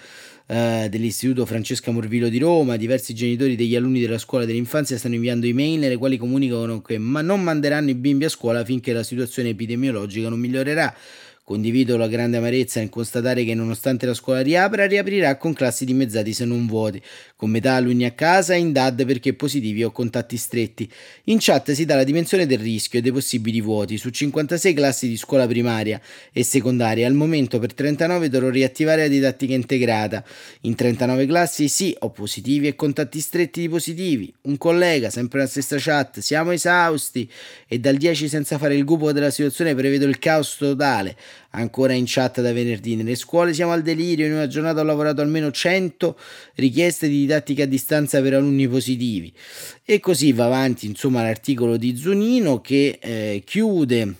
eh, 0.47 0.87
dell'Istituto 0.89 1.45
Francesca 1.45 1.91
Morvillo 1.91 2.27
di 2.27 2.39
Roma, 2.39 2.75
diversi 2.75 3.13
genitori 3.13 3.55
degli 3.55 3.75
alunni 3.75 3.99
della 3.99 4.17
scuola 4.17 4.45
dell'infanzia 4.45 4.97
stanno 4.97 5.15
inviando 5.15 5.45
email 5.45 5.79
nelle 5.79 5.97
quali 5.97 6.17
comunicano 6.17 6.81
che 6.81 6.97
ma 6.97 7.21
non 7.21 7.41
manderanno 7.43 7.91
i 7.91 7.95
bimbi 7.95 8.25
a 8.25 8.29
scuola 8.29 8.65
finché 8.65 8.91
la 8.91 9.03
situazione 9.03 9.49
epidemiologica 9.49 10.27
non 10.27 10.39
migliorerà. 10.39 10.93
Condivido 11.49 11.97
la 11.97 12.07
grande 12.07 12.37
amarezza 12.37 12.79
nel 12.79 12.89
constatare 12.89 13.43
che 13.43 13.55
nonostante 13.55 14.05
la 14.05 14.13
scuola 14.13 14.41
riapra, 14.41 14.85
riaprirà 14.85 15.35
con 15.37 15.53
classi 15.53 15.83
dimezzati 15.83 16.31
se 16.31 16.45
non 16.45 16.67
vuoti, 16.67 17.01
con 17.35 17.49
metà 17.49 17.73
alunni 17.73 18.05
a 18.05 18.11
casa 18.11 18.53
in 18.53 18.71
DAD 18.71 19.03
perché 19.03 19.33
positivi 19.33 19.83
o 19.83 19.89
contatti 19.89 20.37
stretti. 20.37 20.87
In 21.23 21.37
chat 21.39 21.71
si 21.71 21.85
dà 21.85 21.95
la 21.95 22.03
dimensione 22.03 22.45
del 22.45 22.59
rischio 22.59 22.99
e 22.99 23.01
dei 23.01 23.11
possibili 23.11 23.61
vuoti. 23.61 23.97
Su 23.97 24.11
56 24.11 24.73
classi 24.75 25.07
di 25.07 25.17
scuola 25.17 25.47
primaria 25.47 25.99
e 26.31 26.43
secondaria, 26.43 27.07
al 27.07 27.15
momento 27.15 27.57
per 27.57 27.73
39 27.73 28.29
dovrò 28.29 28.49
riattivare 28.49 29.01
la 29.01 29.07
didattica 29.07 29.55
integrata. 29.55 30.23
In 30.61 30.75
39 30.75 31.25
classi 31.25 31.67
sì, 31.67 31.95
ho 31.97 32.11
positivi 32.11 32.67
e 32.67 32.75
contatti 32.75 33.19
stretti 33.19 33.61
di 33.61 33.69
positivi. 33.69 34.31
Un 34.41 34.57
collega, 34.59 35.09
sempre 35.09 35.39
la 35.39 35.47
stessa 35.47 35.77
chat, 35.79 36.19
siamo 36.19 36.51
esausti 36.51 37.27
e 37.67 37.79
dal 37.79 37.95
10 37.95 38.27
senza 38.27 38.59
fare 38.59 38.75
il 38.75 38.83
gupo 38.83 39.11
della 39.11 39.31
situazione 39.31 39.73
prevedo 39.73 40.05
il 40.05 40.19
caos 40.19 40.55
totale 40.55 41.17
ancora 41.51 41.93
in 41.93 42.03
chat 42.05 42.41
da 42.41 42.53
venerdì. 42.53 42.95
Nelle 42.95 43.15
scuole 43.15 43.53
siamo 43.53 43.71
al 43.71 43.81
delirio, 43.81 44.25
in 44.25 44.33
una 44.33 44.47
giornata 44.47 44.81
ho 44.81 44.83
lavorato 44.83 45.21
almeno 45.21 45.51
100 45.51 46.17
richieste 46.55 47.07
di 47.07 47.19
didattica 47.19 47.63
a 47.63 47.67
distanza 47.67 48.21
per 48.21 48.33
alunni 48.33 48.67
positivi. 48.67 49.33
E 49.83 49.99
così 49.99 50.31
va 50.33 50.45
avanti, 50.45 50.85
insomma, 50.85 51.21
l'articolo 51.21 51.77
di 51.77 51.95
Zunino 51.95 52.61
che 52.61 52.99
eh, 53.01 53.43
chiude 53.45 54.15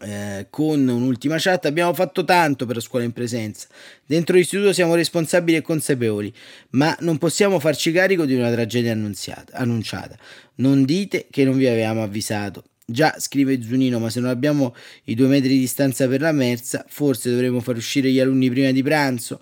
eh, 0.00 0.46
con 0.48 0.88
un'ultima 0.88 1.36
chat 1.38 1.66
abbiamo 1.66 1.92
fatto 1.92 2.24
tanto 2.24 2.64
per 2.66 2.76
la 2.76 2.80
scuola 2.80 3.04
in 3.04 3.12
presenza 3.12 3.68
dentro 4.06 4.36
l'istituto 4.36 4.72
siamo 4.72 4.94
responsabili 4.94 5.58
e 5.58 5.60
consapevoli 5.60 6.32
ma 6.70 6.96
non 7.00 7.18
possiamo 7.18 7.58
farci 7.58 7.92
carico 7.92 8.24
di 8.24 8.34
una 8.34 8.50
tragedia 8.50 8.92
annunciata 8.92 10.16
non 10.56 10.84
dite 10.84 11.26
che 11.30 11.44
non 11.44 11.56
vi 11.56 11.66
avevamo 11.66 12.02
avvisato 12.02 12.64
Già, 12.84 13.14
scrive 13.18 13.62
Zunino, 13.62 13.98
ma 13.98 14.10
se 14.10 14.20
non 14.20 14.30
abbiamo 14.30 14.74
i 15.04 15.14
due 15.14 15.28
metri 15.28 15.48
di 15.50 15.60
distanza 15.60 16.08
per 16.08 16.20
la 16.20 16.32
merza, 16.32 16.84
forse 16.88 17.30
dovremmo 17.30 17.60
far 17.60 17.76
uscire 17.76 18.10
gli 18.10 18.18
alunni 18.18 18.50
prima 18.50 18.70
di 18.70 18.82
pranzo. 18.82 19.40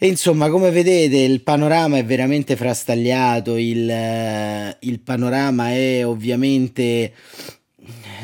E 0.00 0.06
insomma, 0.06 0.48
come 0.48 0.70
vedete, 0.70 1.16
il 1.16 1.42
panorama 1.42 1.98
è 1.98 2.04
veramente 2.04 2.54
frastagliato, 2.54 3.56
il, 3.56 4.76
il 4.78 5.00
panorama 5.00 5.70
è 5.70 6.06
ovviamente, 6.06 7.12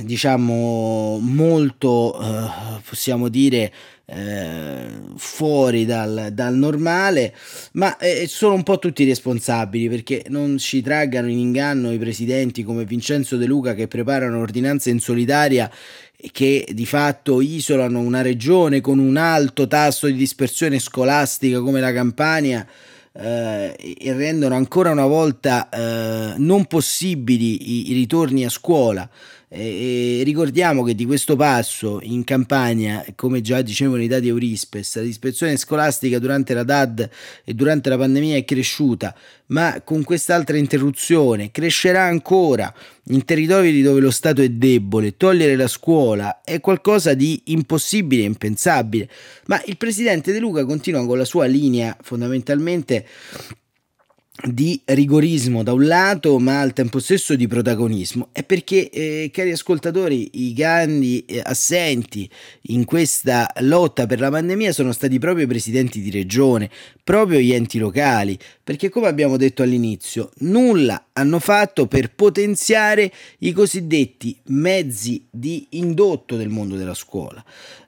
diciamo, 0.03 1.19
molto, 1.21 2.17
eh, 2.21 2.81
possiamo 2.89 3.29
dire, 3.29 3.73
eh, 4.07 4.87
fuori 5.17 5.87
dal, 5.87 6.29
dal, 6.33 6.55
normale, 6.55 7.35
ma 7.73 7.97
eh, 7.97 8.27
sono 8.29 8.55
un 8.55 8.63
po' 8.63 8.79
tutti 8.79 9.05
responsabili 9.05 9.89
perché 9.89 10.25
non 10.29 10.59
ci 10.59 10.83
traggano 10.83 11.29
in 11.29 11.39
inganno 11.39 11.93
i 11.93 11.99
presidenti 11.99 12.63
come 12.63 12.85
Vincenzo 12.85 13.37
De 13.37 13.47
Luca 13.47 13.75
che 13.75 13.89
preparano 13.89 14.41
ordinanze 14.41 14.91
in 14.91 15.01
solitaria 15.01 15.71
che 16.33 16.67
di 16.73 16.87
fatto 16.87 17.41
isolano 17.41 18.01
una 18.01 18.23
regione 18.23 18.81
con 18.81 18.99
un 18.99 19.17
alto 19.17 19.67
tasso 19.67 20.07
di 20.07 20.15
dispersione 20.15 20.79
scolastica 20.79 21.61
come 21.61 21.81
la 21.81 21.93
Campania. 21.93 22.67
Eh, 23.17 23.97
e 24.01 24.13
rendono 24.13 24.57
ancora 24.57 24.91
una 24.91 25.07
volta 25.07 25.69
eh, 25.69 26.35
non 26.37 26.65
possibili 26.65 27.71
i, 27.71 27.91
i 27.93 27.95
ritorni 27.95 28.45
a 28.45 28.51
scuola 28.51 29.09
e, 29.57 30.23
ricordiamo 30.25 30.83
che 30.83 30.97
di 30.97 31.05
questo 31.05 31.37
passo 31.37 32.01
in 32.03 32.25
campagna, 32.25 33.05
come 33.15 33.41
già 33.41 33.63
dicevano 33.63 34.03
i 34.03 34.09
dati 34.09 34.27
Eurispes, 34.27 34.97
la 34.97 35.03
dispersione 35.03 35.57
scolastica 35.57 36.19
durante 36.19 36.55
la 36.55 36.65
DAD 36.65 37.09
e 37.45 37.55
durante 37.55 37.89
la 37.89 37.97
pandemia 37.97 38.37
è 38.37 38.45
cresciuta, 38.45 39.15
ma 39.47 39.81
con 39.85 40.03
quest'altra 40.03 40.57
interruzione 40.57 41.53
crescerà 41.53 42.03
ancora 42.03 42.75
in 43.09 43.25
territori 43.25 43.81
dove 43.81 44.01
lo 44.01 44.11
Stato 44.11 44.43
è 44.43 44.49
debole. 44.49 45.17
Togliere 45.17 45.55
la 45.55 45.69
scuola 45.69 46.41
è 46.43 46.59
qualcosa 46.59 47.15
di 47.15 47.41
impossibile 47.47 48.25
impensabile. 48.25 49.09
Ma 49.47 49.63
il 49.67 49.77
presidente 49.77 50.33
De 50.33 50.41
Luca 50.41 50.65
continua 50.65 51.07
con 51.07 51.17
la 51.17 51.25
sua 51.25 51.45
linea 51.45 51.97
fondamentalmente 52.03 53.07
di 54.43 54.81
rigorismo 54.87 55.63
da 55.63 55.73
un 55.73 55.87
lato, 55.87 56.39
ma 56.41 56.61
al 56.61 56.73
tempo 56.73 56.99
stesso 56.99 57.37
di 57.37 57.47
protagonismo. 57.47 58.29
È 58.33 58.43
perché, 58.43 58.91
eh, 58.91 59.31
cari 59.33 59.53
ascoltatori, 59.53 60.29
i 60.33 60.53
grandi 60.53 61.25
eh, 61.25 61.41
assenti 61.43 62.29
in 62.63 62.85
questa 62.85 63.49
lotta 63.61 64.07
per 64.07 64.19
la 64.19 64.31
pandemia 64.31 64.73
sono 64.73 64.91
stati 64.91 65.21
proprio 65.21 65.45
i 65.45 65.49
presidenti 65.49 66.01
di 66.01 66.11
regione, 66.11 66.69
proprio 67.05 67.39
gli 67.39 67.53
enti 67.53 67.79
locali, 67.79 68.37
perché 68.63 68.89
come 68.89 69.07
abbiamo 69.07 69.37
detto 69.37 69.63
all'inizio, 69.63 70.31
nulla 70.39 71.07
hanno 71.13 71.39
fatto 71.39 71.87
per 71.87 72.13
potenziare 72.13 73.13
i 73.39 73.53
cosiddetti 73.53 74.37
mezzi 74.47 75.25
di 75.31 75.67
indotto 75.71 76.37
del 76.37 76.49
mondo 76.49 76.75
della 76.75 76.95
scuola. 76.95 77.45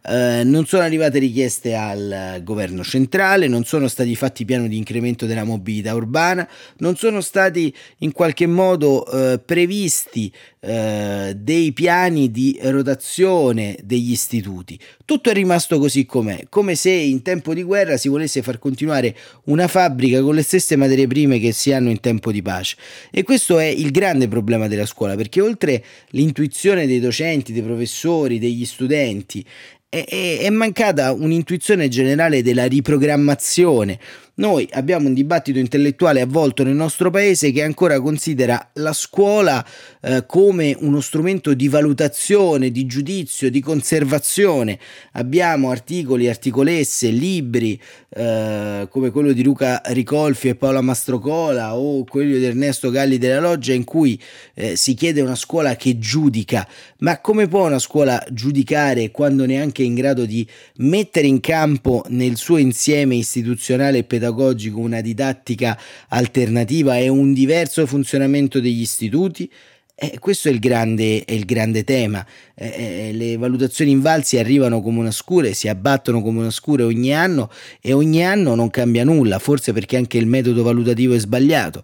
Eh, 0.08 0.42
non 0.44 0.66
sono 0.66 0.82
arrivate 0.82 1.18
richieste 1.18 1.74
al 1.74 2.40
governo 2.42 2.84
centrale, 2.84 3.48
non 3.48 3.64
sono 3.64 3.88
stati 3.88 4.14
fatti 4.14 4.44
piani 4.44 4.68
di 4.68 4.76
incremento 4.76 5.26
della 5.26 5.44
mobilità 5.44 5.94
urbana, 5.94 6.48
non 6.78 6.96
sono 6.96 7.20
stati 7.20 7.74
in 7.98 8.12
qualche 8.12 8.46
modo 8.46 9.06
eh, 9.06 9.38
previsti 9.38 10.32
eh, 10.60 11.34
dei 11.36 11.72
piani 11.72 12.30
di 12.30 12.58
rotazione 12.62 13.76
degli 13.82 14.10
istituti. 14.10 14.78
Tutto 15.04 15.30
è 15.30 15.32
rimasto 15.32 15.78
così 15.78 16.04
com'è, 16.06 16.46
come 16.48 16.74
se 16.74 16.90
in 16.90 17.22
tempo 17.22 17.54
di 17.54 17.62
guerra 17.62 17.96
si 17.96 18.08
volesse 18.08 18.42
far 18.42 18.58
continuare 18.58 19.16
una 19.44 19.68
fabbrica 19.68 20.20
con 20.22 20.34
le 20.34 20.42
stesse 20.42 20.76
materie 20.76 21.06
prime 21.06 21.38
che 21.38 21.52
si 21.52 21.72
hanno 21.72 21.90
in 21.90 22.00
tempo 22.00 22.32
di 22.32 22.42
pace. 22.42 22.76
E 23.10 23.22
questo 23.22 23.58
è 23.58 23.66
il 23.66 23.90
grande 23.90 24.28
problema 24.28 24.66
della 24.66 24.86
scuola, 24.86 25.14
perché 25.14 25.40
oltre 25.40 25.84
l'intuizione 26.10 26.86
dei 26.86 27.00
docenti, 27.00 27.52
dei 27.52 27.62
professori, 27.62 28.38
degli 28.38 28.64
studenti, 28.64 29.44
è, 29.88 30.38
è, 30.40 30.50
mancata 30.50 31.12
un'intuizione 31.12 31.88
generale 31.88 32.42
della 32.42 32.66
riprogrammazione 32.66 33.98
noi 34.38 34.68
abbiamo 34.72 35.08
un 35.08 35.14
dibattito 35.14 35.58
intellettuale 35.58 36.20
avvolto 36.20 36.62
nel 36.62 36.74
nostro 36.74 37.08
paese 37.08 37.52
che 37.52 37.62
ancora 37.62 37.98
considera 38.00 38.70
la 38.74 38.92
scuola 38.92 39.64
eh, 40.02 40.24
come 40.26 40.76
uno 40.78 41.00
strumento 41.00 41.54
di 41.54 41.68
valutazione, 41.68 42.70
di 42.70 42.84
giudizio, 42.84 43.50
di 43.50 43.60
conservazione. 43.60 44.78
Abbiamo 45.12 45.70
articoli, 45.70 46.28
articolesse, 46.28 47.08
libri 47.08 47.80
eh, 48.10 48.86
come 48.90 49.10
quello 49.10 49.32
di 49.32 49.42
Luca 49.42 49.80
Ricolfi 49.86 50.48
e 50.48 50.54
Paola 50.54 50.82
Mastrocola 50.82 51.74
o 51.74 52.04
quello 52.04 52.36
di 52.36 52.44
Ernesto 52.44 52.90
Galli 52.90 53.16
della 53.16 53.40
Loggia 53.40 53.72
in 53.72 53.84
cui 53.84 54.20
eh, 54.52 54.76
si 54.76 54.92
chiede 54.92 55.22
una 55.22 55.34
scuola 55.34 55.76
che 55.76 55.98
giudica. 55.98 56.68
Ma 56.98 57.22
come 57.22 57.48
può 57.48 57.66
una 57.66 57.78
scuola 57.78 58.22
giudicare 58.30 59.10
quando 59.10 59.46
neanche 59.46 59.75
è 59.82 59.86
in 59.86 59.94
grado 59.94 60.24
di 60.24 60.46
mettere 60.76 61.26
in 61.26 61.40
campo 61.40 62.04
nel 62.08 62.36
suo 62.36 62.58
insieme 62.58 63.14
istituzionale 63.16 63.98
e 63.98 64.04
pedagogico 64.04 64.24
pedagogico, 64.36 64.78
una 64.80 65.00
didattica 65.00 65.78
alternativa 66.08 66.98
e 66.98 67.08
un 67.08 67.32
diverso 67.32 67.86
funzionamento 67.86 68.60
degli 68.60 68.80
istituti? 68.80 69.50
Eh, 69.98 70.18
questo 70.18 70.48
è 70.48 70.50
il 70.50 70.58
grande, 70.58 71.24
è 71.24 71.32
il 71.32 71.46
grande 71.46 71.82
tema. 71.82 72.24
Eh, 72.54 72.66
eh, 73.08 73.12
le 73.14 73.38
valutazioni 73.38 73.92
invalsi 73.92 74.36
arrivano 74.36 74.82
come 74.82 74.98
una 74.98 75.10
scure, 75.10 75.54
si 75.54 75.68
abbattono 75.68 76.20
come 76.20 76.40
una 76.40 76.50
scure 76.50 76.82
ogni 76.82 77.14
anno 77.14 77.50
e 77.80 77.94
ogni 77.94 78.22
anno 78.22 78.54
non 78.54 78.68
cambia 78.68 79.04
nulla, 79.04 79.38
forse 79.38 79.72
perché 79.72 79.96
anche 79.96 80.18
il 80.18 80.26
metodo 80.26 80.62
valutativo 80.62 81.14
è 81.14 81.18
sbagliato. 81.18 81.82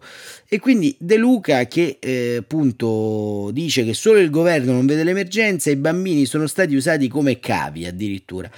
E 0.55 0.59
quindi 0.59 0.95
De 0.99 1.17
Luca 1.17 1.65
che 1.65 1.97
eh, 1.99 2.37
appunto 2.41 3.49
dice 3.55 3.87
che 3.87 3.95
solo 3.95 4.19
il 4.19 4.29
governo 4.29 4.73
non 4.73 4.85
vede 4.85 5.03
l'emergenza 5.03 5.71
e 5.71 5.73
i 5.73 5.77
bambini 5.77 6.27
sono 6.27 6.47
stati 6.47 6.75
usati 6.75 7.09
come 7.09 7.39
cavi 7.39 7.87
addirittura. 7.87 8.51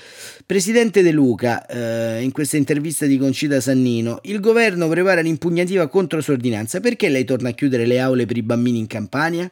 Presidente 0.44 1.02
De 1.02 1.12
Luca, 1.12 1.64
eh, 1.66 2.20
in 2.20 2.32
questa 2.32 2.56
intervista 2.56 3.06
di 3.06 3.16
Concita 3.16 3.60
Sannino, 3.60 4.18
il 4.24 4.40
governo 4.40 4.88
prepara 4.88 5.20
l'impugnativa 5.20 5.86
contro 5.86 6.20
sua 6.20 6.32
ordinanza, 6.32 6.80
perché 6.80 7.08
lei 7.08 7.24
torna 7.24 7.50
a 7.50 7.52
chiudere 7.52 7.86
le 7.86 8.00
aule 8.00 8.26
per 8.26 8.38
i 8.38 8.42
bambini 8.42 8.78
in 8.78 8.88
Campania? 8.88 9.48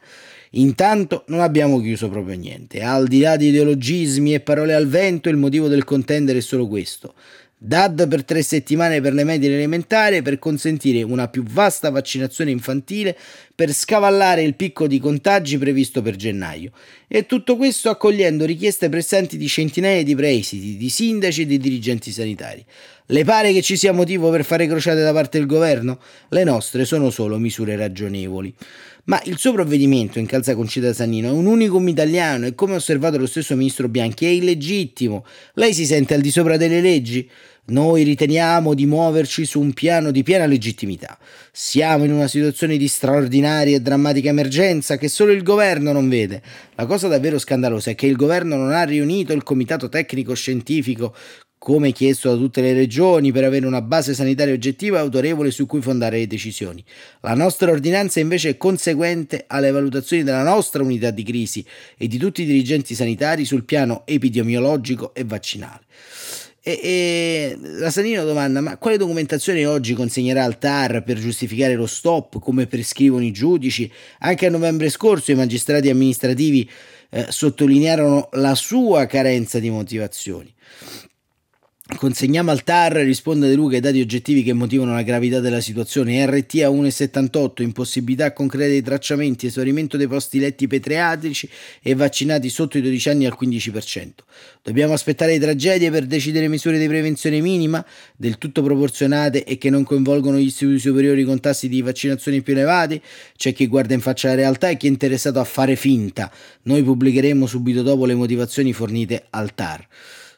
Intanto 0.55 1.23
non 1.27 1.39
abbiamo 1.39 1.79
chiuso 1.79 2.09
proprio 2.09 2.35
niente, 2.35 2.81
al 2.81 3.07
di 3.07 3.21
là 3.21 3.37
di 3.37 3.47
ideologismi 3.47 4.33
e 4.33 4.41
parole 4.41 4.73
al 4.73 4.89
vento, 4.89 5.29
il 5.29 5.37
motivo 5.37 5.69
del 5.69 5.85
contendere 5.85 6.39
è 6.39 6.41
solo 6.41 6.67
questo 6.67 7.13
DAD 7.65 8.09
per 8.09 8.25
tre 8.25 8.41
settimane 8.41 8.99
per 8.99 9.13
le 9.13 9.23
medie 9.23 9.49
elementari 9.49 10.21
per 10.21 10.37
consentire 10.37 11.01
una 11.01 11.29
più 11.29 11.43
vasta 11.43 11.89
vaccinazione 11.89 12.51
infantile 12.51 13.17
per 13.55 13.71
scavallare 13.71 14.43
il 14.43 14.55
picco 14.55 14.85
di 14.85 14.99
contagi 14.99 15.57
previsto 15.57 16.01
per 16.01 16.17
gennaio. 16.17 16.71
E 17.07 17.25
tutto 17.25 17.55
questo 17.55 17.89
accogliendo 17.89 18.43
richieste 18.43 18.89
pressanti 18.89 19.37
di 19.37 19.47
centinaia 19.47 20.03
di 20.03 20.13
presidi, 20.13 20.75
di 20.75 20.89
sindaci 20.89 21.43
e 21.43 21.45
di 21.45 21.57
dirigenti 21.57 22.11
sanitari. 22.11 22.65
Le 23.07 23.23
pare 23.23 23.53
che 23.53 23.61
ci 23.61 23.77
sia 23.77 23.93
motivo 23.93 24.29
per 24.29 24.43
fare 24.43 24.67
crociate 24.67 25.01
da 25.01 25.13
parte 25.13 25.37
del 25.37 25.47
governo? 25.47 25.99
Le 26.29 26.43
nostre 26.43 26.83
sono 26.83 27.11
solo 27.11 27.37
misure 27.37 27.77
ragionevoli. 27.77 28.53
Ma 29.05 29.21
il 29.25 29.37
suo 29.37 29.51
provvedimento, 29.51 30.19
in 30.19 30.25
calza 30.25 30.55
Concita 30.55 30.93
Sannino, 30.93 31.27
è 31.27 31.31
un 31.31 31.45
unicum 31.45 31.85
italiano 31.89 32.45
e 32.45 32.55
come 32.55 32.73
ha 32.73 32.77
osservato 32.77 33.17
lo 33.17 33.25
stesso 33.25 33.55
ministro 33.55 33.89
Bianchi 33.89 34.25
è 34.25 34.29
illegittimo. 34.29 35.25
Lei 35.55 35.73
si 35.73 35.85
sente 35.85 36.13
al 36.13 36.21
di 36.21 36.31
sopra 36.31 36.55
delle 36.55 36.79
leggi? 36.79 37.29
Noi 37.65 38.03
riteniamo 38.03 38.73
di 38.73 38.85
muoverci 38.85 39.45
su 39.45 39.61
un 39.61 39.71
piano 39.71 40.11
di 40.11 40.21
piena 40.21 40.45
legittimità. 40.45 41.17
Siamo 41.49 42.03
in 42.03 42.11
una 42.11 42.27
situazione 42.27 42.75
di 42.75 42.89
straordinaria 42.89 43.77
e 43.77 43.79
drammatica 43.79 44.27
emergenza 44.27 44.97
che 44.97 45.07
solo 45.07 45.31
il 45.31 45.43
governo 45.43 45.93
non 45.93 46.09
vede. 46.09 46.41
La 46.75 46.85
cosa 46.85 47.07
davvero 47.07 47.39
scandalosa 47.39 47.91
è 47.91 47.95
che 47.95 48.05
il 48.05 48.17
governo 48.17 48.57
non 48.57 48.73
ha 48.73 48.83
riunito 48.83 49.31
il 49.31 49.43
comitato 49.43 49.87
tecnico 49.87 50.33
scientifico 50.33 51.15
come 51.57 51.93
chiesto 51.93 52.29
da 52.29 52.35
tutte 52.35 52.59
le 52.59 52.73
regioni 52.73 53.31
per 53.31 53.45
avere 53.45 53.65
una 53.65 53.81
base 53.81 54.13
sanitaria 54.13 54.53
oggettiva 54.53 54.97
e 54.97 54.99
autorevole 54.99 55.49
su 55.49 55.65
cui 55.65 55.79
fondare 55.79 56.17
le 56.17 56.27
decisioni. 56.27 56.83
La 57.21 57.33
nostra 57.33 57.71
ordinanza 57.71 58.19
invece 58.19 58.49
è 58.49 58.57
conseguente 58.57 59.45
alle 59.47 59.71
valutazioni 59.71 60.23
della 60.23 60.43
nostra 60.43 60.83
unità 60.83 61.11
di 61.11 61.23
crisi 61.23 61.65
e 61.97 62.07
di 62.07 62.17
tutti 62.17 62.41
i 62.41 62.45
dirigenti 62.45 62.93
sanitari 62.93 63.45
sul 63.45 63.63
piano 63.63 64.01
epidemiologico 64.05 65.13
e 65.13 65.23
vaccinale. 65.23 65.79
E, 66.65 66.79
e 66.81 67.57
la 67.61 67.91
Sanino 67.91 68.23
domanda: 68.23 68.61
ma 68.61 68.77
quale 68.77 68.95
documentazione 68.95 69.65
oggi 69.65 69.93
consegnerà 69.93 70.45
al 70.45 70.57
TAR 70.57 71.03
per 71.03 71.19
giustificare 71.19 71.75
lo 71.75 71.85
stop, 71.85 72.39
come 72.39 72.67
prescrivono 72.67 73.25
i 73.25 73.31
giudici? 73.31 73.91
Anche 74.19 74.45
a 74.45 74.49
novembre 74.49 74.89
scorso 74.89 75.31
i 75.31 75.35
magistrati 75.35 75.89
amministrativi 75.89 76.69
eh, 77.09 77.25
sottolinearono 77.27 78.29
la 78.33 78.55
sua 78.55 79.05
carenza 79.07 79.59
di 79.59 79.69
motivazioni. 79.69 80.53
Consegniamo 81.85 82.49
al 82.49 82.63
TAR, 82.63 82.93
risponde 82.93 83.49
De 83.49 83.55
Luca, 83.55 83.75
i 83.75 83.81
dati 83.81 83.99
oggettivi 83.99 84.41
che 84.41 84.53
motivano 84.53 84.93
la 84.93 85.01
gravità 85.01 85.41
della 85.41 85.59
situazione. 85.59 86.25
RT 86.25 86.61
a 86.61 86.69
1,78, 86.69 87.61
impossibilità 87.61 88.31
concreta 88.31 88.69
dei 88.69 88.81
tracciamenti, 88.81 89.47
esaurimento 89.47 89.97
dei 89.97 90.07
posti 90.07 90.39
letti 90.39 90.65
pediatrici 90.65 91.49
e 91.81 91.93
vaccinati 91.93 92.47
sotto 92.47 92.77
i 92.77 92.81
12 92.81 93.09
anni 93.09 93.25
al 93.25 93.37
15%. 93.37 94.11
Dobbiamo 94.61 94.93
aspettare 94.93 95.33
le 95.33 95.39
tragedie 95.39 95.91
per 95.91 96.05
decidere 96.05 96.47
misure 96.47 96.79
di 96.79 96.87
prevenzione 96.87 97.41
minima, 97.41 97.85
del 98.15 98.37
tutto 98.37 98.63
proporzionate 98.63 99.43
e 99.43 99.57
che 99.57 99.69
non 99.69 99.83
coinvolgono 99.83 100.37
gli 100.37 100.45
istituti 100.45 100.79
superiori 100.79 101.25
con 101.25 101.41
tassi 101.41 101.67
di 101.67 101.81
vaccinazione 101.81 102.41
più 102.41 102.53
elevati? 102.53 103.01
C'è 103.35 103.51
chi 103.51 103.67
guarda 103.67 103.93
in 103.93 103.99
faccia 103.99 104.29
la 104.29 104.35
realtà 104.35 104.69
e 104.69 104.77
chi 104.77 104.87
è 104.87 104.89
interessato 104.89 105.41
a 105.41 105.43
fare 105.43 105.75
finta. 105.75 106.31
Noi 106.61 106.81
pubblicheremo 106.81 107.45
subito 107.45 107.81
dopo 107.81 108.05
le 108.05 108.15
motivazioni 108.15 108.71
fornite 108.71 109.25
al 109.31 109.53
TAR. 109.53 109.85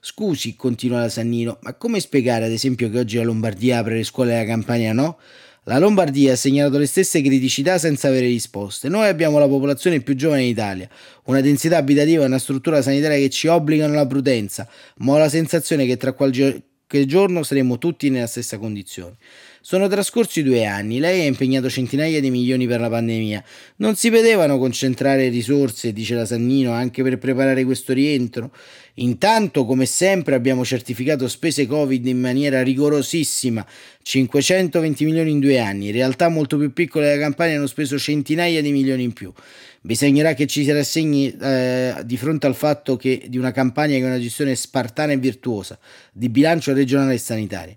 Scusi, 0.07 0.55
continua 0.55 0.99
la 0.99 1.09
Sannino, 1.09 1.57
ma 1.61 1.73
come 1.73 1.99
spiegare 1.99 2.45
ad 2.45 2.51
esempio 2.51 2.91
che 2.91 2.99
oggi 2.99 3.17
la 3.17 3.23
Lombardia 3.23 3.79
apre 3.79 3.95
le 3.95 4.03
scuole 4.03 4.35
e 4.35 4.37
la 4.37 4.45
Campania 4.45 4.93
no? 4.93 5.17
La 5.63 5.79
Lombardia 5.79 6.33
ha 6.33 6.35
segnalato 6.35 6.77
le 6.77 6.85
stesse 6.85 7.23
criticità 7.23 7.79
senza 7.79 8.09
avere 8.09 8.27
risposte. 8.27 8.87
Noi 8.87 9.07
abbiamo 9.07 9.39
la 9.39 9.47
popolazione 9.47 10.01
più 10.01 10.15
giovane 10.15 10.43
d'Italia, 10.43 10.87
una 11.23 11.41
densità 11.41 11.77
abitativa 11.77 12.21
e 12.21 12.27
una 12.27 12.37
struttura 12.37 12.83
sanitaria 12.83 13.17
che 13.17 13.31
ci 13.31 13.47
obbligano 13.47 13.93
alla 13.93 14.05
prudenza, 14.05 14.69
ma 14.97 15.13
ho 15.13 15.17
la 15.17 15.27
sensazione 15.27 15.87
che 15.87 15.97
tra 15.97 16.11
qualche 16.11 16.61
giorno 17.07 17.41
saremo 17.41 17.79
tutti 17.79 18.11
nella 18.11 18.27
stessa 18.27 18.59
condizione. 18.59 19.15
Sono 19.67 19.87
trascorsi 19.87 20.43
due 20.43 20.63
anni, 20.67 20.99
lei 20.99 21.21
ha 21.21 21.25
impegnato 21.25 21.71
centinaia 21.71 22.19
di 22.19 22.29
milioni 22.29 22.67
per 22.67 22.79
la 22.79 22.87
pandemia. 22.87 23.43
Non 23.77 23.95
si 23.95 24.11
vedevano 24.11 24.59
concentrare 24.59 25.27
risorse, 25.29 25.91
dice 25.91 26.13
la 26.13 26.23
Sannino, 26.23 26.71
anche 26.71 27.01
per 27.01 27.17
preparare 27.17 27.63
questo 27.63 27.91
rientro? 27.91 28.51
Intanto, 28.97 29.65
come 29.65 29.87
sempre, 29.87 30.35
abbiamo 30.35 30.63
certificato 30.63 31.27
spese 31.27 31.65
Covid 31.65 32.05
in 32.05 32.19
maniera 32.19 32.61
rigorosissima, 32.61 33.65
520 34.03 35.03
milioni 35.03 35.31
in 35.31 35.39
due 35.39 35.57
anni. 35.57 35.87
In 35.87 35.93
realtà 35.93 36.29
molto 36.29 36.59
più 36.59 36.71
piccole 36.71 37.07
della 37.07 37.21
campagna 37.21 37.55
hanno 37.55 37.65
speso 37.65 37.97
centinaia 37.97 38.61
di 38.61 38.71
milioni 38.71 39.01
in 39.01 39.13
più. 39.13 39.33
Bisognerà 39.81 40.35
che 40.35 40.45
ci 40.45 40.63
si 40.63 40.71
rassegni 40.71 41.35
eh, 41.41 42.03
di 42.05 42.17
fronte 42.17 42.45
al 42.45 42.55
fatto 42.55 42.97
che 42.97 43.25
di 43.27 43.39
una 43.39 43.51
campagna 43.51 43.97
che 43.97 44.03
è 44.03 44.05
una 44.05 44.19
gestione 44.19 44.53
spartana 44.53 45.13
e 45.13 45.17
virtuosa 45.17 45.79
di 46.11 46.29
bilancio 46.29 46.71
regionale 46.71 47.15
e 47.15 47.17
sanitaria. 47.17 47.73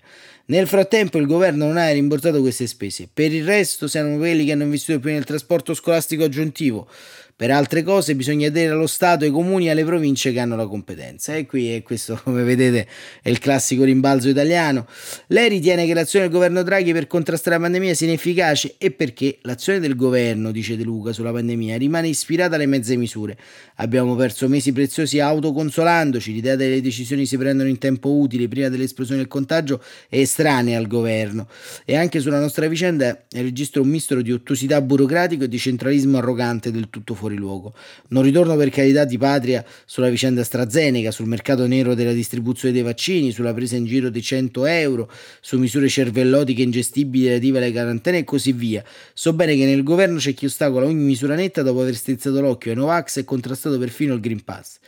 Nel 0.50 0.66
frattempo 0.66 1.18
il 1.18 1.26
governo 1.26 1.66
non 1.66 1.76
ha 1.76 1.90
rimborsato 1.90 2.40
queste 2.40 2.66
spese, 2.66 3.06
per 3.12 3.34
il 3.34 3.44
resto 3.44 3.86
siamo 3.86 4.16
quelli 4.16 4.46
che 4.46 4.52
hanno 4.52 4.62
investito 4.62 4.98
più 4.98 5.10
nel 5.10 5.26
trasporto 5.26 5.74
scolastico 5.74 6.24
aggiuntivo, 6.24 6.88
per 7.38 7.52
altre 7.52 7.84
cose 7.84 8.16
bisogna 8.16 8.48
dire 8.48 8.70
allo 8.70 8.88
Stato, 8.88 9.22
ai 9.22 9.30
comuni 9.30 9.66
e 9.66 9.70
alle 9.70 9.84
province 9.84 10.32
che 10.32 10.40
hanno 10.40 10.56
la 10.56 10.66
competenza. 10.66 11.36
E 11.36 11.46
qui 11.46 11.72
è 11.72 11.84
questo, 11.84 12.18
come 12.24 12.42
vedete, 12.42 12.84
è 13.22 13.28
il 13.28 13.38
classico 13.38 13.84
rimbalzo 13.84 14.28
italiano. 14.28 14.88
Lei 15.28 15.48
ritiene 15.48 15.86
che 15.86 15.94
l'azione 15.94 16.24
del 16.24 16.34
governo 16.34 16.64
Draghi 16.64 16.92
per 16.92 17.06
contrastare 17.06 17.54
la 17.54 17.62
pandemia 17.62 17.94
sia 17.94 18.08
inefficace 18.08 18.74
e 18.76 18.90
perché 18.90 19.38
l'azione 19.42 19.78
del 19.78 19.94
governo, 19.94 20.50
dice 20.50 20.76
De 20.76 20.82
Luca, 20.82 21.12
sulla 21.12 21.30
pandemia 21.30 21.76
rimane 21.78 22.08
ispirata 22.08 22.56
alle 22.56 22.66
mezze 22.66 22.96
misure. 22.96 23.38
Abbiamo 23.76 24.16
perso 24.16 24.48
mesi 24.48 24.72
preziosi 24.72 25.20
autoconsolandoci, 25.20 26.32
l'idea 26.32 26.56
delle 26.56 26.80
decisioni 26.80 27.24
si 27.24 27.38
prendono 27.38 27.68
in 27.68 27.78
tempo 27.78 28.16
utile 28.16 28.48
prima 28.48 28.68
dell'esplosione 28.68 29.20
del 29.20 29.28
contagio 29.28 29.80
è 30.08 30.18
estranea 30.18 30.76
al 30.76 30.88
governo. 30.88 31.46
E 31.84 31.94
anche 31.94 32.18
sulla 32.18 32.40
nostra 32.40 32.66
vicenda 32.66 33.16
registro 33.30 33.82
un 33.82 33.90
mistero 33.90 34.22
di 34.22 34.32
ottusità 34.32 34.80
burocratico 34.80 35.44
e 35.44 35.48
di 35.48 35.56
centralismo 35.56 36.18
arrogante 36.18 36.72
del 36.72 36.90
tutto 36.90 37.14
fuori 37.14 37.26
fuori 37.28 37.36
luogo. 37.36 37.74
Non 38.08 38.22
ritorno 38.22 38.56
per 38.56 38.70
carità 38.70 39.04
di 39.04 39.18
patria 39.18 39.64
sulla 39.84 40.08
vicenda 40.08 40.40
AstraZeneca, 40.40 41.10
sul 41.10 41.26
mercato 41.26 41.66
nero 41.66 41.94
della 41.94 42.12
distribuzione 42.12 42.72
dei 42.72 42.82
vaccini, 42.82 43.30
sulla 43.30 43.52
presa 43.52 43.76
in 43.76 43.84
giro 43.84 44.08
di 44.08 44.22
100 44.22 44.66
euro, 44.66 45.10
su 45.40 45.58
misure 45.58 45.88
cervellotiche 45.88 46.62
ingestibili 46.62 47.26
relative 47.26 47.58
alle 47.58 47.72
quarantene 47.72 48.18
e 48.18 48.24
così 48.24 48.52
via. 48.52 48.82
So 49.12 49.32
bene 49.32 49.54
che 49.54 49.66
nel 49.66 49.82
governo 49.82 50.18
c'è 50.18 50.34
chi 50.34 50.46
ostacola 50.46 50.86
ogni 50.86 51.04
misura 51.04 51.34
netta 51.34 51.62
dopo 51.62 51.82
aver 51.82 51.94
strizzato 51.94 52.40
l'occhio 52.40 52.70
ai 52.70 52.76
Novax 52.76 53.18
e 53.18 53.24
contrastato 53.24 53.78
perfino 53.78 54.14
il 54.14 54.20
Green 54.20 54.42
Pass. 54.42 54.78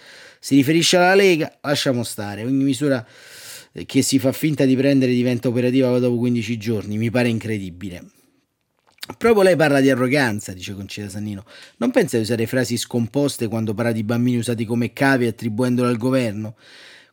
Si 0.41 0.55
riferisce 0.55 0.97
alla 0.97 1.15
Lega? 1.15 1.59
Lasciamo 1.61 2.03
stare. 2.03 2.45
Ogni 2.45 2.65
misura 2.65 3.07
che 3.87 4.03
si 4.03 4.19
fa 4.19 4.33
finta 4.33 4.65
di 4.65 4.75
prendere 4.75 5.13
diventa 5.13 5.49
operativa 5.49 5.97
dopo 5.99 6.17
15 6.17 6.57
giorni. 6.57 6.97
Mi 6.97 7.11
pare 7.11 7.29
incredibile. 7.29 8.20
Proprio 9.17 9.43
lei 9.43 9.57
parla 9.57 9.81
di 9.81 9.91
arroganza, 9.91 10.53
dice 10.53 10.75
Concita 10.75 11.09
Sannino. 11.09 11.45
Non 11.79 11.91
pensa 11.91 12.17
di 12.17 12.23
usare 12.23 12.47
frasi 12.47 12.77
scomposte 12.77 13.49
quando 13.49 13.75
parla 13.75 13.93
di 13.93 14.05
bambini 14.05 14.39
usati 14.39 14.65
come 14.65 14.93
cavi 14.93 15.27
attribuendolo 15.27 15.89
al 15.89 15.97
governo? 15.97 16.57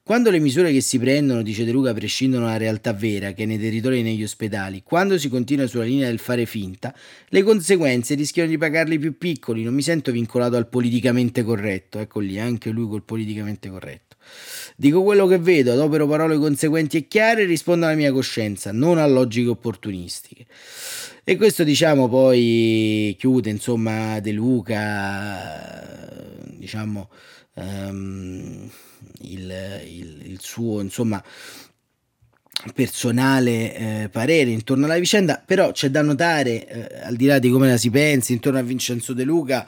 Quando 0.08 0.30
le 0.32 0.40
misure 0.40 0.72
che 0.72 0.80
si 0.80 1.00
prendono, 1.00 1.42
dice 1.42 1.66
De 1.66 1.72
Luca, 1.72 1.94
prescindono 1.94 2.46
dalla 2.46 2.56
realtà 2.56 2.94
vera, 2.94 3.34
che 3.34 3.44
è 3.44 3.46
nei 3.46 3.60
territori 3.60 4.00
e 4.00 4.04
negli 4.04 4.24
ospedali, 4.24 4.82
quando 4.82 5.18
si 5.18 5.28
continua 5.28 5.68
sulla 5.68 5.84
linea 5.84 6.08
del 6.08 6.20
fare 6.20 6.46
finta, 6.46 6.96
le 7.28 7.44
conseguenze 7.44 8.16
rischiano 8.16 8.48
di 8.48 8.58
pagarli 8.58 8.96
i 8.96 9.00
più 9.00 9.18
piccoli. 9.18 9.64
Non 9.64 9.74
mi 9.74 9.82
sento 9.82 10.14
vincolato 10.14 10.56
al 10.56 10.70
politicamente 10.70 11.44
corretto. 11.44 12.00
Ecco 12.00 12.22
lì, 12.22 12.40
anche 12.40 12.70
lui 12.70 12.88
col 12.88 13.04
politicamente 13.04 13.68
corretto. 13.68 14.16
Dico 14.78 15.04
quello 15.04 15.28
che 15.28 15.40
vedo, 15.40 15.74
adopero 15.74 16.08
parole 16.08 16.38
conseguenti 16.38 16.98
e 16.98 17.08
chiare 17.10 17.42
e 17.42 17.46
rispondo 17.46 17.86
alla 17.86 17.96
mia 17.96 18.14
coscienza, 18.14 18.72
non 18.72 19.00
a 19.00 19.08
logiche 19.08 19.50
opportunistiche. 19.50 20.46
E 21.30 21.36
questo 21.36 21.66
diciamo 21.66 22.08
poi 22.08 23.14
chiude 23.20 23.50
insomma 23.50 24.22
De 24.22 24.32
Luca, 24.32 25.84
diciamo 26.54 27.10
um, 27.56 28.70
il, 29.24 29.82
il, 29.90 30.22
il, 30.24 30.38
suo 30.40 30.80
insomma 30.80 31.22
personale 32.74 33.76
eh, 33.76 34.10
parere 34.10 34.52
intorno 34.52 34.86
alla 34.86 34.98
vicenda, 34.98 35.44
però 35.46 35.74
c'è 35.74 35.90
da 35.90 36.02
notare, 36.02 36.66
eh, 36.66 37.02
al 37.02 37.18
di 37.18 37.26
là 37.26 37.40
di 37.40 37.50
come 37.50 37.68
la 37.68 37.78
si 37.78 37.90
pensi, 37.90 38.32
intorno 38.32 38.60
a 38.60 38.62
Vincenzo 38.62 39.12
De 39.12 39.26
Luca, 39.26 39.68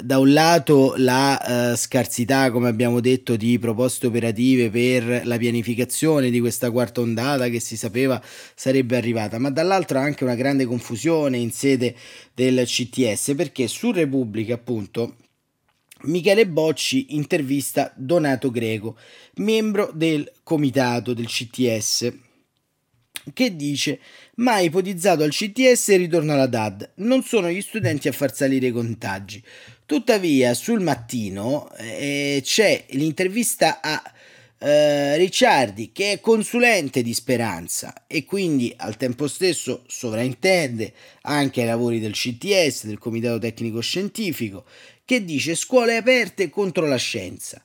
da 0.00 0.18
un 0.18 0.32
lato 0.32 0.94
la 0.96 1.72
uh, 1.72 1.76
scarsità, 1.76 2.52
come 2.52 2.68
abbiamo 2.68 3.00
detto, 3.00 3.34
di 3.34 3.58
proposte 3.58 4.06
operative 4.06 4.70
per 4.70 5.26
la 5.26 5.36
pianificazione 5.36 6.30
di 6.30 6.38
questa 6.38 6.70
quarta 6.70 7.00
ondata 7.00 7.48
che 7.48 7.58
si 7.58 7.76
sapeva 7.76 8.22
sarebbe 8.54 8.96
arrivata, 8.96 9.40
ma 9.40 9.50
dall'altro 9.50 9.98
anche 9.98 10.22
una 10.22 10.36
grande 10.36 10.66
confusione 10.66 11.36
in 11.38 11.50
sede 11.50 11.96
del 12.32 12.64
CTS 12.64 13.34
perché 13.36 13.66
su 13.66 13.90
Repubblica 13.90 14.54
appunto 14.54 15.16
Michele 16.02 16.46
Bocci 16.46 17.16
intervista 17.16 17.92
Donato 17.96 18.52
Greco, 18.52 18.96
membro 19.34 19.90
del 19.92 20.30
comitato 20.44 21.12
del 21.12 21.26
CTS 21.26 22.12
che 23.32 23.54
dice 23.54 24.00
ma 24.36 24.58
ipotizzato 24.58 25.22
al 25.22 25.30
CTS 25.30 25.96
ritorno 25.96 26.32
alla 26.32 26.46
DAD 26.46 26.92
non 26.96 27.22
sono 27.22 27.48
gli 27.48 27.60
studenti 27.60 28.08
a 28.08 28.12
far 28.12 28.34
salire 28.34 28.68
i 28.68 28.72
contagi. 28.72 29.42
Tuttavia 29.86 30.54
sul 30.54 30.80
mattino 30.80 31.70
eh, 31.76 32.40
c'è 32.42 32.84
l'intervista 32.90 33.80
a 33.80 34.02
eh, 34.58 35.16
Ricciardi 35.16 35.90
che 35.92 36.12
è 36.12 36.20
consulente 36.20 37.02
di 37.02 37.12
Speranza 37.12 38.04
e 38.06 38.24
quindi 38.24 38.72
al 38.76 38.96
tempo 38.96 39.26
stesso 39.26 39.82
sovraintende 39.86 40.92
anche 41.22 41.60
ai 41.60 41.66
lavori 41.66 42.00
del 42.00 42.12
CTS 42.12 42.86
del 42.86 42.98
Comitato 42.98 43.38
Tecnico 43.38 43.80
Scientifico 43.80 44.64
che 45.04 45.24
dice 45.24 45.54
scuole 45.54 45.96
aperte 45.96 46.48
contro 46.48 46.86
la 46.86 46.96
scienza. 46.96 47.62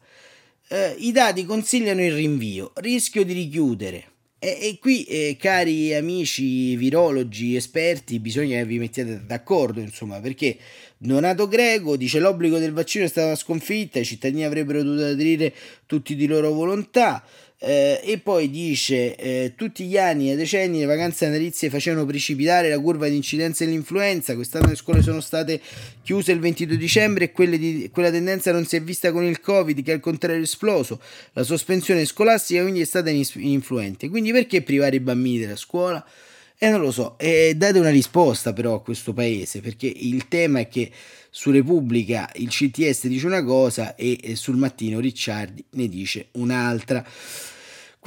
Eh, 0.69 0.95
i 0.99 1.11
dati 1.11 1.45
consigliano 1.45 2.03
il 2.03 2.13
rinvio. 2.13 2.73
Rischio 2.75 3.23
di 3.23 3.33
richiudere 3.33 4.16
e, 4.39 4.57
e 4.61 4.77
qui, 4.79 5.03
eh, 5.03 5.35
cari 5.39 5.93
amici 5.95 6.75
virologi, 6.75 7.55
esperti, 7.55 8.19
bisogna 8.19 8.57
che 8.57 8.65
vi 8.65 8.77
mettiate 8.77 9.25
d'accordo, 9.25 9.79
insomma, 9.79 10.19
perché 10.19 10.57
Donato 10.97 11.47
Greco 11.47 11.97
dice 11.97 12.19
l'obbligo 12.19 12.59
del 12.59 12.71
vaccino 12.71 13.05
è 13.05 13.07
stata 13.07 13.35
sconfitta, 13.35 13.99
i 13.99 14.05
cittadini 14.05 14.45
avrebbero 14.45 14.83
dovuto 14.83 15.05
aderire 15.05 15.53
tutti 15.85 16.15
di 16.15 16.27
loro 16.27 16.51
volontà. 16.51 17.23
Eh, 17.59 17.99
e 18.03 18.19
poi 18.19 18.51
dice 18.51 19.15
eh, 19.15 19.53
tutti 19.55 19.85
gli 19.85 19.97
anni 19.97 20.31
e 20.31 20.35
decenni 20.35 20.77
le 20.77 20.85
vacanze 20.85 21.25
natalizie 21.25 21.71
facevano 21.71 22.05
precipitare 22.05 22.69
la 22.69 22.79
curva 22.79 23.07
di 23.07 23.15
incidenza 23.15 23.65
dell'influenza 23.65 24.35
quest'anno 24.35 24.67
le 24.67 24.75
scuole 24.75 25.01
sono 25.01 25.21
state 25.21 25.59
chiuse 26.03 26.33
il 26.33 26.39
22 26.39 26.77
dicembre 26.77 27.33
e 27.35 27.57
di, 27.57 27.89
quella 27.91 28.11
tendenza 28.11 28.51
non 28.51 28.63
si 28.67 28.75
è 28.75 28.81
vista 28.83 29.11
con 29.11 29.23
il 29.23 29.39
covid 29.39 29.81
che 29.81 29.91
al 29.91 29.99
contrario 29.99 30.37
è 30.39 30.43
esploso. 30.43 31.01
La 31.33 31.41
sospensione 31.41 32.05
scolastica 32.05 32.61
quindi 32.61 32.81
è 32.81 32.85
stata 32.85 33.09
influente 33.09 34.07
quindi 34.07 34.31
perché 34.31 34.61
privare 34.61 34.97
i 34.97 34.99
bambini 34.99 35.39
della 35.39 35.55
scuola? 35.55 36.05
E 36.59 36.65
eh, 36.65 36.69
non 36.71 36.81
lo 36.81 36.91
so, 36.91 37.19
e 37.19 37.53
date 37.55 37.77
una 37.77 37.91
risposta 37.91 38.51
però 38.51 38.73
a 38.73 38.81
questo 38.81 39.13
paese, 39.13 39.61
perché 39.61 39.85
il 39.85 40.27
tema 40.27 40.59
è 40.59 40.67
che 40.67 40.91
su 41.29 41.51
Repubblica 41.51 42.27
il 42.35 42.49
CTS 42.49 43.05
dice 43.05 43.27
una 43.27 43.43
cosa 43.43 43.93
e 43.93 44.33
sul 44.35 44.57
mattino 44.57 44.99
Ricciardi 44.99 45.63
ne 45.71 45.87
dice 45.87 46.29
un'altra. 46.31 47.05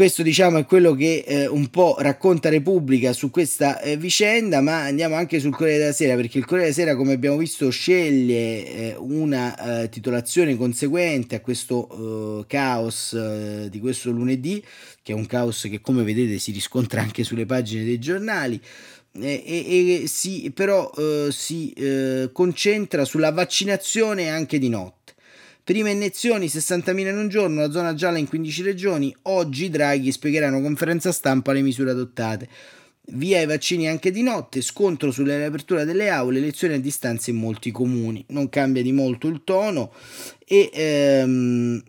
Questo 0.00 0.22
diciamo 0.22 0.56
è 0.56 0.64
quello 0.64 0.94
che 0.94 1.24
eh, 1.26 1.46
un 1.46 1.68
po' 1.68 1.96
racconta 1.98 2.48
Repubblica 2.48 3.12
su 3.12 3.28
questa 3.28 3.78
eh, 3.82 3.98
vicenda, 3.98 4.62
ma 4.62 4.84
andiamo 4.84 5.14
anche 5.14 5.38
sul 5.40 5.54
Corriere 5.54 5.78
della 5.78 5.92
Sera, 5.92 6.16
perché 6.16 6.38
il 6.38 6.46
Corriere 6.46 6.70
della 6.70 6.82
Sera, 6.82 6.96
come 6.96 7.12
abbiamo 7.12 7.36
visto, 7.36 7.68
sceglie 7.68 8.64
eh, 8.66 8.96
una 8.98 9.82
eh, 9.82 9.90
titolazione 9.90 10.56
conseguente 10.56 11.34
a 11.34 11.40
questo 11.42 12.40
eh, 12.40 12.46
caos 12.46 13.12
eh, 13.12 13.68
di 13.68 13.78
questo 13.78 14.10
lunedì, 14.10 14.64
che 15.02 15.12
è 15.12 15.14
un 15.14 15.26
caos 15.26 15.68
che 15.68 15.82
come 15.82 16.02
vedete 16.02 16.38
si 16.38 16.52
riscontra 16.52 17.02
anche 17.02 17.22
sulle 17.22 17.44
pagine 17.44 17.84
dei 17.84 17.98
giornali. 17.98 18.58
E, 19.20 19.42
e, 19.44 20.02
e 20.02 20.06
si, 20.06 20.50
però 20.54 20.90
si 21.30 21.74
concentra 22.32 23.04
sulla 23.04 23.32
vaccinazione 23.32 24.30
anche 24.30 24.58
di 24.58 24.70
notte 24.70 24.99
Prime 25.70 25.92
iniezioni 25.92 26.46
60.000 26.46 27.10
in 27.10 27.16
un 27.16 27.28
giorno, 27.28 27.60
la 27.60 27.70
zona 27.70 27.94
gialla 27.94 28.18
in 28.18 28.26
15 28.26 28.62
regioni. 28.62 29.14
Oggi 29.22 29.70
Draghi 29.70 30.10
spiegherà 30.10 30.48
in 30.48 30.54
una 30.54 30.64
conferenza 30.64 31.12
stampa 31.12 31.52
le 31.52 31.60
misure 31.60 31.92
adottate. 31.92 32.48
Via 33.12 33.40
i 33.40 33.46
vaccini 33.46 33.86
anche 33.86 34.10
di 34.10 34.24
notte, 34.24 34.62
scontro 34.62 35.12
sulla 35.12 35.36
riapertura 35.36 35.84
delle 35.84 36.08
aule, 36.08 36.40
lezioni 36.40 36.74
a 36.74 36.80
distanza 36.80 37.30
in 37.30 37.36
molti 37.36 37.70
comuni. 37.70 38.24
Non 38.30 38.48
cambia 38.48 38.82
di 38.82 38.90
molto 38.90 39.28
il 39.28 39.42
tono 39.44 39.92
e 40.44 40.70
ehm, 40.72 41.80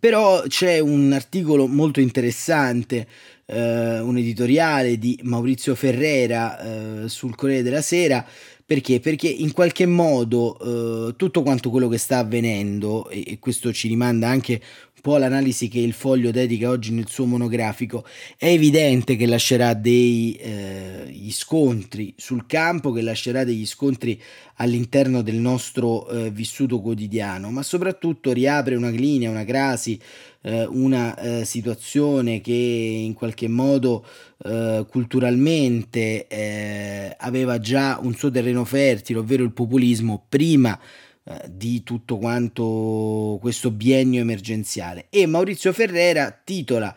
però 0.00 0.42
c'è 0.48 0.80
un 0.80 1.12
articolo 1.12 1.68
molto 1.68 2.00
interessante, 2.00 3.06
eh, 3.46 4.00
un 4.00 4.16
editoriale 4.16 4.98
di 4.98 5.16
Maurizio 5.22 5.76
Ferrera 5.76 7.04
eh, 7.04 7.08
sul 7.08 7.36
Corriere 7.36 7.62
della 7.62 7.82
Sera 7.82 8.26
perché? 8.66 9.00
Perché 9.00 9.28
in 9.28 9.52
qualche 9.52 9.86
modo 9.86 11.08
eh, 11.08 11.16
tutto 11.16 11.42
quanto 11.42 11.70
quello 11.70 11.88
che 11.88 11.98
sta 11.98 12.18
avvenendo, 12.18 13.08
e, 13.10 13.22
e 13.26 13.38
questo 13.38 13.72
ci 13.72 13.88
rimanda 13.88 14.28
anche 14.28 14.60
un 14.94 15.00
po' 15.00 15.16
all'analisi 15.16 15.68
che 15.68 15.80
il 15.80 15.92
foglio 15.92 16.30
dedica 16.30 16.70
oggi 16.70 16.92
nel 16.92 17.08
suo 17.08 17.26
monografico, 17.26 18.06
è 18.38 18.46
evidente 18.46 19.16
che 19.16 19.26
lascerà 19.26 19.74
degli 19.74 20.36
eh, 20.40 21.28
scontri 21.30 22.14
sul 22.16 22.46
campo, 22.46 22.92
che 22.92 23.02
lascerà 23.02 23.44
degli 23.44 23.66
scontri 23.66 24.20
all'interno 24.56 25.22
del 25.22 25.34
nostro 25.34 26.08
eh, 26.08 26.30
vissuto 26.30 26.80
quotidiano, 26.80 27.50
ma 27.50 27.62
soprattutto 27.62 28.32
riapre 28.32 28.76
una 28.76 28.88
linea, 28.88 29.30
una 29.30 29.44
crasi, 29.44 30.00
eh, 30.42 30.64
una 30.64 31.16
eh, 31.16 31.44
situazione 31.44 32.40
che 32.40 32.52
in 32.52 33.14
qualche 33.14 33.48
modo 33.48 34.06
eh, 34.44 34.86
culturalmente 34.88 36.28
eh, 36.28 37.16
aveva 37.18 37.58
già 37.58 37.98
un 38.00 38.14
suo 38.14 38.30
terreno 38.30 38.64
fertile, 38.64 39.18
ovvero 39.18 39.42
il 39.42 39.52
populismo, 39.52 40.24
prima 40.28 40.78
eh, 40.78 41.03
di 41.48 41.82
tutto 41.82 42.18
quanto 42.18 43.38
questo 43.40 43.70
biennio 43.70 44.20
emergenziale. 44.20 45.06
E 45.10 45.26
Maurizio 45.26 45.72
Ferrera 45.72 46.30
titola 46.44 46.94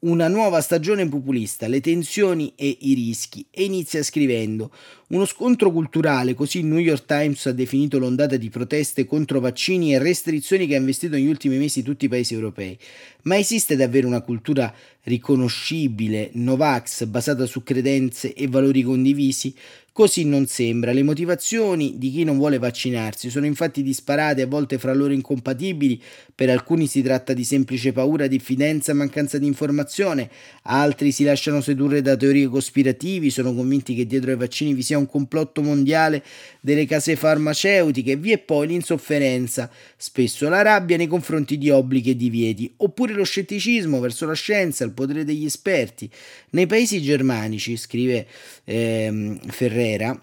una 0.00 0.28
nuova 0.28 0.60
stagione 0.60 1.08
populista, 1.08 1.66
le 1.66 1.80
tensioni 1.80 2.52
e 2.54 2.76
i 2.80 2.94
rischi, 2.94 3.46
e 3.50 3.64
inizia 3.64 4.02
scrivendo 4.02 4.70
uno 5.08 5.24
scontro 5.24 5.72
culturale, 5.72 6.34
così 6.34 6.58
il 6.58 6.66
New 6.66 6.78
York 6.78 7.06
Times 7.06 7.46
ha 7.46 7.52
definito 7.52 7.98
l'ondata 7.98 8.36
di 8.36 8.50
proteste 8.50 9.06
contro 9.06 9.40
vaccini 9.40 9.94
e 9.94 9.98
restrizioni 9.98 10.66
che 10.66 10.74
ha 10.74 10.78
investito 10.78 11.14
negli 11.14 11.28
ultimi 11.28 11.56
mesi 11.56 11.82
tutti 11.82 12.04
i 12.04 12.08
paesi 12.08 12.34
europei. 12.34 12.76
Ma 13.22 13.38
esiste 13.38 13.74
davvero 13.74 14.06
una 14.06 14.20
cultura 14.20 14.72
riconoscibile, 15.04 16.30
Novax, 16.34 17.06
basata 17.06 17.46
su 17.46 17.62
credenze 17.62 18.34
e 18.34 18.48
valori 18.48 18.82
condivisi? 18.82 19.54
Così 19.98 20.24
non 20.24 20.46
sembra. 20.46 20.92
Le 20.92 21.02
motivazioni 21.02 21.98
di 21.98 22.12
chi 22.12 22.22
non 22.22 22.36
vuole 22.36 22.58
vaccinarsi 22.58 23.30
sono 23.30 23.46
infatti 23.46 23.82
disparate, 23.82 24.42
a 24.42 24.46
volte 24.46 24.78
fra 24.78 24.94
loro 24.94 25.12
incompatibili. 25.12 26.00
Per 26.32 26.48
alcuni 26.50 26.86
si 26.86 27.02
tratta 27.02 27.32
di 27.32 27.42
semplice 27.42 27.90
paura, 27.90 28.28
diffidenza, 28.28 28.94
mancanza 28.94 29.38
di 29.38 29.46
informazione, 29.46 30.30
altri 30.62 31.10
si 31.10 31.24
lasciano 31.24 31.60
sedurre 31.60 32.00
da 32.00 32.14
teorie 32.14 32.46
cospirativi, 32.46 33.28
sono 33.30 33.52
convinti 33.52 33.96
che 33.96 34.06
dietro 34.06 34.30
ai 34.30 34.36
vaccini 34.36 34.72
vi 34.72 34.82
sia 34.82 34.97
un 34.98 35.06
complotto 35.06 35.62
mondiale 35.62 36.22
delle 36.60 36.84
case 36.84 37.16
farmaceutiche, 37.16 38.16
vi 38.16 38.32
è 38.32 38.38
poi 38.38 38.66
l'insofferenza, 38.66 39.70
spesso 39.96 40.48
la 40.48 40.62
rabbia 40.62 40.96
nei 40.96 41.06
confronti 41.06 41.56
di 41.56 41.70
obblighi 41.70 42.10
e 42.10 42.16
divieti, 42.16 42.72
oppure 42.76 43.14
lo 43.14 43.24
scetticismo 43.24 44.00
verso 44.00 44.26
la 44.26 44.34
scienza, 44.34 44.84
il 44.84 44.92
potere 44.92 45.24
degli 45.24 45.44
esperti. 45.44 46.10
Nei 46.50 46.66
paesi 46.66 47.00
germanici, 47.00 47.76
scrive 47.76 48.26
ehm, 48.64 49.38
Ferrera, 49.48 50.20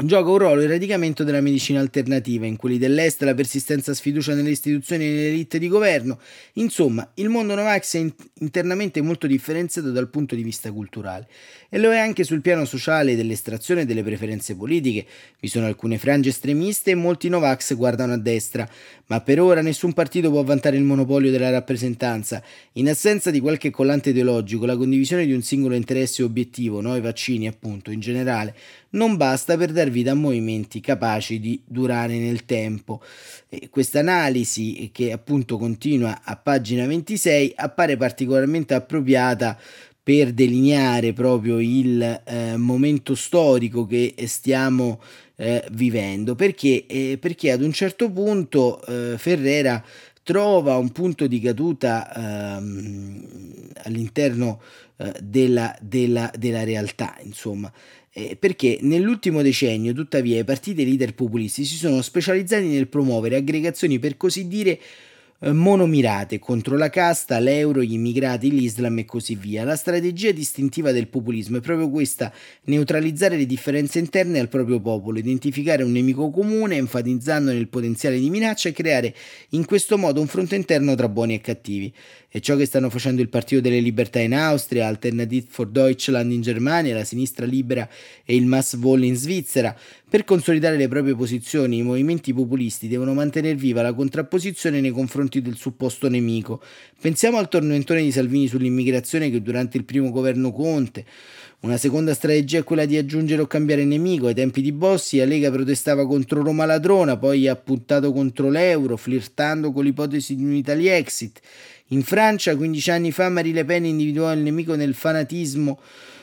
Gioca 0.00 0.30
un 0.30 0.38
ruolo 0.38 0.62
il 0.62 0.68
radicamento 0.68 1.24
della 1.24 1.40
medicina 1.40 1.80
alternativa, 1.80 2.46
in 2.46 2.54
quelli 2.54 2.78
dell'Est 2.78 3.20
la 3.24 3.34
persistenza 3.34 3.92
sfiducia 3.92 4.32
nelle 4.32 4.50
istituzioni 4.50 5.04
e 5.04 5.08
nelle 5.08 5.28
elite 5.30 5.58
di 5.58 5.66
governo. 5.66 6.20
Insomma, 6.54 7.10
il 7.14 7.28
mondo 7.28 7.56
Novax 7.56 7.96
è 7.96 8.12
internamente 8.38 9.00
molto 9.00 9.26
differenziato 9.26 9.90
dal 9.90 10.08
punto 10.08 10.36
di 10.36 10.44
vista 10.44 10.70
culturale 10.70 11.26
e 11.68 11.78
lo 11.78 11.92
è 11.92 11.98
anche 11.98 12.22
sul 12.22 12.42
piano 12.42 12.64
sociale 12.64 13.16
dell'estrazione 13.16 13.84
delle 13.84 14.04
preferenze 14.04 14.54
politiche. 14.54 15.04
Vi 15.40 15.48
sono 15.48 15.66
alcune 15.66 15.98
frange 15.98 16.28
estremiste 16.28 16.92
e 16.92 16.94
molti 16.94 17.28
Novax 17.28 17.74
guardano 17.74 18.12
a 18.12 18.18
destra, 18.18 18.66
ma 19.06 19.20
per 19.20 19.40
ora 19.40 19.62
nessun 19.62 19.94
partito 19.94 20.30
può 20.30 20.44
vantare 20.44 20.76
il 20.76 20.84
monopolio 20.84 21.32
della 21.32 21.50
rappresentanza. 21.50 22.40
In 22.74 22.88
assenza 22.88 23.32
di 23.32 23.40
qualche 23.40 23.70
collante 23.70 24.10
ideologico, 24.10 24.64
la 24.64 24.76
condivisione 24.76 25.26
di 25.26 25.32
un 25.32 25.42
singolo 25.42 25.74
interesse 25.74 26.22
obiettivo, 26.22 26.80
noi 26.80 27.00
vaccini 27.00 27.48
appunto 27.48 27.90
in 27.90 27.98
generale, 27.98 28.54
non 28.90 29.16
basta 29.16 29.56
per 29.56 29.72
dar 29.72 29.87
vita 29.90 30.12
a 30.12 30.14
movimenti 30.14 30.80
capaci 30.80 31.38
di 31.40 31.60
durare 31.64 32.18
nel 32.18 32.44
tempo. 32.44 33.02
Questa 33.70 34.00
analisi, 34.00 34.90
che 34.92 35.12
appunto 35.12 35.58
continua 35.58 36.20
a 36.22 36.36
pagina 36.36 36.86
26, 36.86 37.52
appare 37.56 37.96
particolarmente 37.96 38.74
appropriata 38.74 39.58
per 40.02 40.32
delineare 40.32 41.12
proprio 41.12 41.60
il 41.60 42.22
eh, 42.24 42.56
momento 42.56 43.14
storico 43.14 43.84
che 43.84 44.14
stiamo 44.24 45.02
eh, 45.36 45.62
vivendo, 45.72 46.34
perché, 46.34 46.86
eh, 46.86 47.18
perché 47.20 47.52
ad 47.52 47.60
un 47.60 47.72
certo 47.72 48.10
punto 48.10 48.80
eh, 48.86 49.18
Ferrera 49.18 49.84
trova 50.22 50.76
un 50.76 50.92
punto 50.92 51.26
di 51.26 51.40
caduta 51.40 52.56
ehm, 52.58 53.70
all'interno 53.84 54.60
eh, 54.96 55.12
della, 55.22 55.76
della, 55.80 56.30
della 56.36 56.64
realtà, 56.64 57.16
insomma 57.22 57.72
eh, 58.12 58.36
perché 58.36 58.78
nell'ultimo 58.82 59.42
decennio, 59.42 59.92
tuttavia, 59.92 60.38
i 60.38 60.44
partiti 60.44 60.84
leader 60.84 61.14
populisti 61.14 61.64
si 61.64 61.76
sono 61.76 62.02
specializzati 62.02 62.66
nel 62.66 62.88
promuovere 62.88 63.36
aggregazioni 63.36 63.98
per 63.98 64.16
così 64.16 64.48
dire 64.48 64.78
monomirate 65.40 66.40
contro 66.40 66.76
la 66.76 66.90
casta, 66.90 67.38
l'euro, 67.38 67.82
gli 67.82 67.92
immigrati, 67.92 68.50
l'Islam 68.50 68.98
e 68.98 69.04
così 69.04 69.36
via. 69.36 69.62
La 69.62 69.76
strategia 69.76 70.32
distintiva 70.32 70.90
del 70.90 71.06
populismo 71.06 71.58
è 71.58 71.60
proprio 71.60 71.88
questa, 71.90 72.32
neutralizzare 72.64 73.36
le 73.36 73.46
differenze 73.46 74.00
interne 74.00 74.40
al 74.40 74.48
proprio 74.48 74.80
popolo, 74.80 75.18
identificare 75.18 75.84
un 75.84 75.92
nemico 75.92 76.30
comune, 76.30 76.76
enfatizzandone 76.76 77.56
il 77.56 77.68
potenziale 77.68 78.18
di 78.18 78.30
minaccia 78.30 78.68
e 78.68 78.72
creare 78.72 79.14
in 79.50 79.64
questo 79.64 79.96
modo 79.96 80.20
un 80.20 80.26
fronte 80.26 80.56
interno 80.56 80.96
tra 80.96 81.08
buoni 81.08 81.34
e 81.34 81.40
cattivi. 81.40 81.94
È 82.30 82.40
ciò 82.40 82.56
che 82.56 82.66
stanno 82.66 82.90
facendo 82.90 83.22
il 83.22 83.28
Partito 83.28 83.60
delle 83.60 83.80
Libertà 83.80 84.18
in 84.18 84.34
Austria, 84.34 84.86
Alternative 84.86 85.46
for 85.48 85.68
Deutschland 85.68 86.30
in 86.32 86.42
Germania, 86.42 86.94
la 86.94 87.04
Sinistra 87.04 87.46
Libera 87.46 87.88
e 88.24 88.34
il 88.34 88.44
Massvoll 88.44 89.04
in 89.04 89.14
Svizzera. 89.14 89.74
Per 90.10 90.24
consolidare 90.24 90.76
le 90.76 90.88
proprie 90.88 91.14
posizioni, 91.14 91.78
i 91.78 91.82
movimenti 91.82 92.32
populisti 92.34 92.88
devono 92.88 93.14
mantenere 93.14 93.54
viva 93.54 93.82
la 93.82 93.94
contrapposizione 93.94 94.80
nei 94.80 94.90
confronti 94.90 95.27
del 95.28 95.56
supposto 95.56 96.08
nemico. 96.08 96.62
Pensiamo 97.00 97.36
al 97.36 97.48
tormentone 97.48 98.02
di 98.02 98.10
Salvini 98.10 98.48
sull'immigrazione 98.48 99.30
che 99.30 99.42
durante 99.42 99.76
il 99.76 99.84
primo 99.84 100.10
governo 100.10 100.50
Conte 100.50 101.04
una 101.60 101.76
seconda 101.76 102.14
strategia 102.14 102.58
è 102.58 102.62
quella 102.62 102.84
di 102.84 102.96
aggiungere 102.96 103.42
o 103.42 103.46
cambiare 103.48 103.84
nemico. 103.84 104.28
Ai 104.28 104.34
tempi 104.34 104.62
di 104.62 104.70
Bossi 104.70 105.18
la 105.18 105.24
Lega 105.24 105.50
protestava 105.50 106.06
contro 106.06 106.42
Roma 106.42 106.64
ladrona, 106.64 107.16
poi 107.16 107.48
ha 107.48 107.56
puntato 107.56 108.12
contro 108.12 108.48
l'euro, 108.48 108.96
flirtando 108.96 109.72
con 109.72 109.82
l'ipotesi 109.82 110.36
di 110.36 110.44
un 110.44 110.54
Italy 110.54 110.86
exit. 110.86 111.40
In 111.88 112.04
Francia, 112.04 112.54
15 112.54 112.90
anni 112.92 113.10
fa, 113.10 113.28
Marie 113.28 113.52
Le 113.52 113.64
Pen 113.64 113.86
individuò 113.86 114.32
il 114.32 114.38
nemico 114.38 114.74
nel 114.76 114.94
fanatismo 114.94 115.80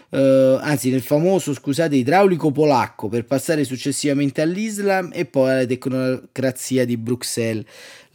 Uh, 0.08 0.60
anzi 0.62 0.92
nel 0.92 1.02
famoso, 1.02 1.52
scusate, 1.54 1.96
idraulico 1.96 2.52
polacco 2.52 3.10
per 3.10 3.26
passare 3.26 3.66
successivamente 3.66 4.42
all'Islam 4.42 5.10
e 5.12 5.26
poi 5.26 5.52
alla 5.52 5.66
tecnocrazia 5.66 6.86
di 6.86 6.96
Bruxelles. 6.96 7.66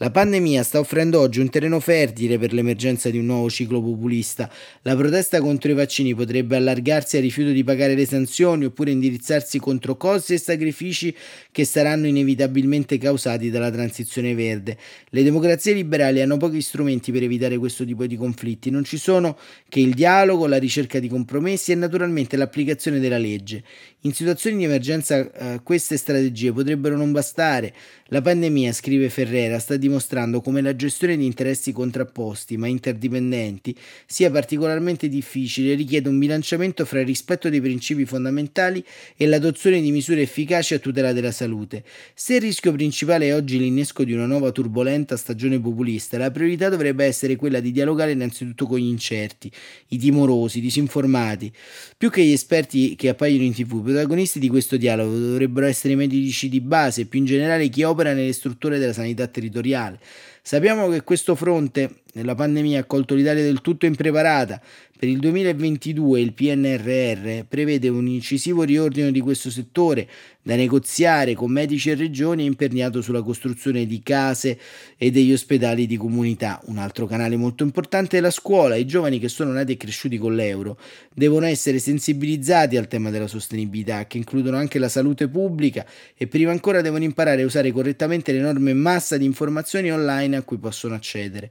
La 0.01 0.09
pandemia 0.09 0.63
sta 0.63 0.79
offrendo 0.79 1.19
oggi 1.19 1.41
un 1.41 1.51
terreno 1.51 1.79
fertile 1.79 2.39
per 2.39 2.53
l'emergenza 2.53 3.11
di 3.11 3.19
un 3.19 3.27
nuovo 3.27 3.51
ciclo 3.51 3.83
populista. 3.83 4.51
La 4.81 4.95
protesta 4.95 5.39
contro 5.39 5.69
i 5.69 5.75
vaccini 5.75 6.15
potrebbe 6.15 6.55
allargarsi 6.55 7.17
al 7.17 7.21
rifiuto 7.21 7.51
di 7.51 7.63
pagare 7.63 7.93
le 7.93 8.07
sanzioni 8.07 8.65
oppure 8.65 8.89
indirizzarsi 8.89 9.59
contro 9.59 9.97
costi 9.97 10.33
e 10.33 10.39
sacrifici 10.39 11.15
che 11.51 11.65
saranno 11.65 12.07
inevitabilmente 12.07 12.97
causati 12.97 13.51
dalla 13.51 13.69
transizione 13.69 14.33
verde. 14.33 14.75
Le 15.09 15.21
democrazie 15.21 15.73
liberali 15.73 16.19
hanno 16.19 16.37
pochi 16.37 16.61
strumenti 16.61 17.11
per 17.11 17.21
evitare 17.21 17.59
questo 17.59 17.85
tipo 17.85 18.07
di 18.07 18.15
conflitti. 18.15 18.71
Non 18.71 18.83
ci 18.83 18.97
sono 18.97 19.37
che 19.69 19.81
il 19.81 19.93
dialogo, 19.93 20.47
la 20.47 20.57
ricerca 20.57 20.97
di 20.97 21.09
compromessi 21.09 21.73
e 21.73 21.75
naturalmente 21.75 22.37
l'applicazione 22.37 22.99
della 22.99 23.19
legge. 23.19 23.63
In 24.03 24.13
situazioni 24.13 24.57
di 24.57 24.63
emergenza 24.63 25.31
eh, 25.31 25.59
queste 25.61 25.95
strategie 25.95 26.51
potrebbero 26.51 26.97
non 26.97 27.11
bastare. 27.11 27.71
La 28.05 28.19
pandemia, 28.19 28.73
scrive 28.73 29.09
Ferrera, 29.09 29.59
sta 29.59 29.77
dimostrando 29.77 30.41
come 30.41 30.61
la 30.61 30.75
gestione 30.75 31.15
di 31.15 31.23
interessi 31.23 31.71
contrapposti 31.71 32.57
ma 32.57 32.65
interdipendenti 32.65 33.75
sia 34.07 34.31
particolarmente 34.31 35.07
difficile 35.07 35.73
e 35.73 35.75
richiede 35.75 36.09
un 36.09 36.17
bilanciamento 36.17 36.83
fra 36.83 37.01
il 37.01 37.05
rispetto 37.05 37.47
dei 37.47 37.61
principi 37.61 38.05
fondamentali 38.05 38.83
e 39.15 39.27
l'adozione 39.27 39.79
di 39.79 39.91
misure 39.91 40.21
efficaci 40.21 40.73
a 40.73 40.79
tutela 40.79 41.13
della 41.13 41.31
salute. 41.31 41.83
Se 42.15 42.33
il 42.33 42.41
rischio 42.41 42.71
principale 42.71 43.27
è 43.27 43.35
oggi 43.35 43.59
l'innesco 43.59 44.03
di 44.03 44.13
una 44.13 44.25
nuova 44.25 44.51
turbolenta 44.51 45.15
stagione 45.15 45.59
populista, 45.59 46.17
la 46.17 46.31
priorità 46.31 46.69
dovrebbe 46.69 47.05
essere 47.05 47.35
quella 47.35 47.59
di 47.59 47.71
dialogare 47.71 48.13
innanzitutto 48.13 48.65
con 48.65 48.79
gli 48.79 48.89
incerti, 48.89 49.51
i 49.89 49.99
timorosi, 49.99 50.57
i 50.57 50.61
disinformati. 50.61 51.53
Più 51.95 52.09
che 52.09 52.23
gli 52.23 52.31
esperti 52.31 52.95
che 52.95 53.09
appaiono 53.09 53.43
in 53.43 53.53
tv, 53.53 53.89
protagonisti 53.91 54.39
di 54.39 54.49
questo 54.49 54.77
dialogo 54.77 55.17
dovrebbero 55.17 55.65
essere 55.65 55.93
i 55.93 55.95
medici 55.97 56.49
di 56.49 56.61
base 56.61 57.01
e 57.01 57.05
più 57.05 57.19
in 57.19 57.25
generale 57.25 57.67
chi 57.67 57.83
opera 57.83 58.13
nelle 58.13 58.33
strutture 58.33 58.79
della 58.79 58.93
sanità 58.93 59.27
territoriale. 59.27 59.99
Sappiamo 60.41 60.89
che 60.89 61.03
questo 61.03 61.35
fronte 61.35 62.01
la 62.13 62.35
pandemia 62.35 62.81
ha 62.81 62.83
colto 62.83 63.15
l'Italia 63.15 63.43
del 63.43 63.61
tutto 63.61 63.85
impreparata. 63.85 64.61
Per 65.01 65.09
il 65.09 65.17
2022 65.17 66.21
il 66.21 66.33
PNRR 66.33 67.45
prevede 67.47 67.89
un 67.89 68.05
incisivo 68.05 68.61
riordino 68.61 69.09
di 69.09 69.19
questo 69.19 69.49
settore 69.49 70.07
da 70.43 70.55
negoziare 70.55 71.33
con 71.33 71.51
medici 71.51 71.89
e 71.89 71.95
regioni 71.95 72.45
imperniato 72.45 73.01
sulla 73.01 73.23
costruzione 73.23 73.87
di 73.87 74.03
case 74.03 74.59
e 74.97 75.09
degli 75.09 75.33
ospedali 75.33 75.87
di 75.87 75.97
comunità. 75.97 76.61
Un 76.65 76.77
altro 76.77 77.07
canale 77.07 77.35
molto 77.35 77.63
importante 77.63 78.19
è 78.19 78.21
la 78.21 78.29
scuola. 78.29 78.75
I 78.75 78.85
giovani 78.85 79.17
che 79.17 79.27
sono 79.27 79.51
nati 79.51 79.71
e 79.71 79.77
cresciuti 79.77 80.19
con 80.19 80.35
l'euro 80.35 80.77
devono 81.11 81.47
essere 81.47 81.79
sensibilizzati 81.79 82.77
al 82.77 82.87
tema 82.87 83.09
della 83.09 83.27
sostenibilità, 83.27 84.05
che 84.05 84.17
includono 84.17 84.57
anche 84.57 84.77
la 84.77 84.89
salute 84.89 85.27
pubblica 85.29 85.83
e 86.15 86.27
prima 86.27 86.51
ancora 86.51 86.81
devono 86.81 87.03
imparare 87.03 87.41
a 87.41 87.45
usare 87.45 87.71
correttamente 87.71 88.31
l'enorme 88.31 88.73
massa 88.73 89.17
di 89.17 89.25
informazioni 89.25 89.91
online 89.91 90.35
a 90.35 90.43
cui 90.43 90.59
possono 90.59 90.93
accedere. 90.93 91.49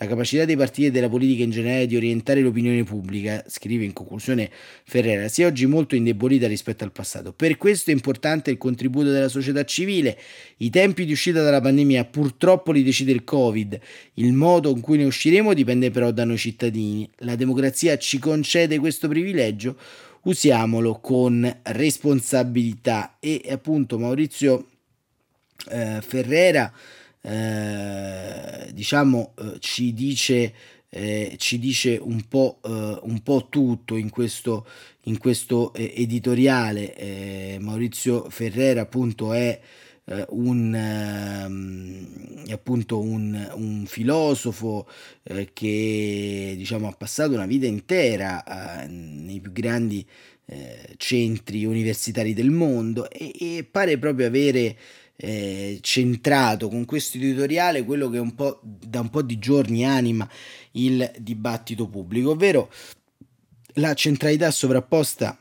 La 0.00 0.06
capacità 0.06 0.46
dei 0.46 0.56
partiti 0.56 0.86
e 0.86 0.90
della 0.90 1.10
politica 1.10 1.42
in 1.42 1.50
generale 1.50 1.84
di 1.84 1.94
orientare 1.94 2.40
l'opinione 2.40 2.84
pubblica, 2.84 3.44
scrive 3.46 3.84
in 3.84 3.92
conclusione 3.92 4.50
Ferrera, 4.82 5.28
si 5.28 5.42
è 5.42 5.46
oggi 5.46 5.66
molto 5.66 5.94
indebolita 5.94 6.46
rispetto 6.46 6.84
al 6.84 6.90
passato. 6.90 7.34
Per 7.34 7.58
questo 7.58 7.90
è 7.90 7.92
importante 7.92 8.50
il 8.50 8.56
contributo 8.56 9.10
della 9.10 9.28
società 9.28 9.62
civile. 9.66 10.18
I 10.56 10.70
tempi 10.70 11.04
di 11.04 11.12
uscita 11.12 11.42
dalla 11.42 11.60
pandemia 11.60 12.06
purtroppo 12.06 12.72
li 12.72 12.82
decide 12.82 13.12
il 13.12 13.24
Covid. 13.24 13.78
Il 14.14 14.32
modo 14.32 14.70
in 14.70 14.80
cui 14.80 14.96
ne 14.96 15.04
usciremo 15.04 15.52
dipende 15.52 15.90
però 15.90 16.10
da 16.12 16.24
noi 16.24 16.38
cittadini. 16.38 17.06
La 17.16 17.36
democrazia 17.36 17.98
ci 17.98 18.18
concede 18.18 18.78
questo 18.78 19.06
privilegio, 19.06 19.76
usiamolo 20.22 20.94
con 20.94 21.58
responsabilità. 21.64 23.18
E 23.20 23.42
appunto 23.50 23.98
Maurizio 23.98 24.66
eh, 25.68 25.98
Ferrera 26.00 26.72
eh, 27.22 28.70
diciamo 28.72 29.34
eh, 29.38 29.56
ci 29.58 29.92
dice 29.92 30.54
eh, 30.90 31.36
ci 31.38 31.58
dice 31.58 31.98
un 32.02 32.26
po', 32.26 32.58
eh, 32.64 32.98
un 33.02 33.20
po', 33.22 33.46
tutto 33.48 33.96
in 33.96 34.10
questo, 34.10 34.66
in 35.04 35.18
questo 35.18 35.72
eh, 35.72 35.92
editoriale. 35.96 36.94
Eh, 36.96 37.58
Maurizio 37.60 38.28
Ferrera 38.28 38.82
appunto 38.82 39.32
è 39.32 39.60
eh, 40.04 40.26
un, 40.30 40.74
ehm, 40.74 42.44
appunto 42.50 42.98
un, 43.00 43.50
un 43.54 43.84
filosofo 43.86 44.88
eh, 45.22 45.50
che 45.52 46.54
diciamo, 46.56 46.88
ha 46.88 46.92
passato 46.92 47.34
una 47.34 47.46
vita 47.46 47.66
intera 47.66 48.44
nei 48.88 49.40
più 49.40 49.52
grandi 49.52 50.06
centri 50.96 51.64
universitari 51.64 52.34
del 52.34 52.50
mondo 52.50 53.08
e, 53.08 53.30
e 53.38 53.68
pare 53.70 53.98
proprio 53.98 54.26
avere 54.26 54.76
eh, 55.22 55.78
centrato 55.82 56.68
con 56.68 56.86
questo 56.86 57.18
editoriale 57.18 57.84
quello 57.84 58.08
che 58.08 58.18
un 58.18 58.34
po', 58.34 58.58
da 58.62 59.00
un 59.00 59.10
po' 59.10 59.20
di 59.20 59.38
giorni 59.38 59.84
anima 59.84 60.28
il 60.72 61.10
dibattito 61.18 61.86
pubblico, 61.88 62.30
ovvero 62.30 62.70
la 63.74 63.92
centralità 63.94 64.50
sovrapposta 64.50 65.38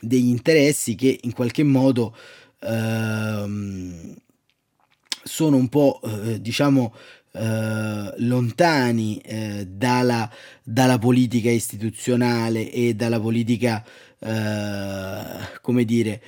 degli 0.00 0.28
interessi 0.28 0.94
che 0.94 1.18
in 1.22 1.32
qualche 1.32 1.64
modo 1.64 2.16
ehm, 2.60 4.14
sono 5.22 5.56
un 5.56 5.68
po' 5.68 6.00
eh, 6.02 6.40
diciamo 6.40 6.94
eh, 7.32 8.14
lontani 8.18 9.18
eh, 9.18 9.66
dalla, 9.68 10.30
dalla, 10.62 10.98
politica 10.98 11.50
istituzionale 11.50 12.70
e 12.70 12.94
dalla 12.94 13.20
politica 13.20 13.84
eh, 14.18 15.58
come 15.60 15.84
dire 15.84 16.22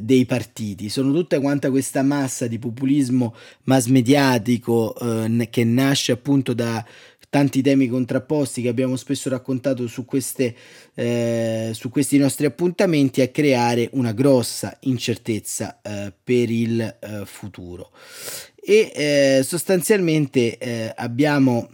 dei 0.00 0.24
partiti, 0.24 0.88
sono 0.88 1.12
tutta 1.12 1.40
quanta 1.40 1.70
questa 1.70 2.02
massa 2.02 2.46
di 2.46 2.58
populismo 2.58 3.34
mass 3.64 3.86
mediatico 3.86 4.94
eh, 4.98 5.48
che 5.50 5.64
nasce 5.64 6.12
appunto 6.12 6.54
da 6.54 6.84
tanti 7.34 7.62
temi 7.62 7.88
contrapposti 7.88 8.62
che 8.62 8.68
abbiamo 8.68 8.94
spesso 8.94 9.28
raccontato 9.28 9.88
su, 9.88 10.04
queste, 10.04 10.54
eh, 10.94 11.72
su 11.74 11.90
questi 11.90 12.16
nostri 12.16 12.46
appuntamenti 12.46 13.22
a 13.22 13.28
creare 13.28 13.88
una 13.94 14.12
grossa 14.12 14.76
incertezza 14.82 15.80
eh, 15.82 16.12
per 16.22 16.48
il 16.48 16.80
eh, 16.80 17.22
futuro. 17.24 17.90
E 18.54 18.92
eh, 18.94 19.42
sostanzialmente 19.42 20.56
eh, 20.58 20.92
abbiamo 20.94 21.68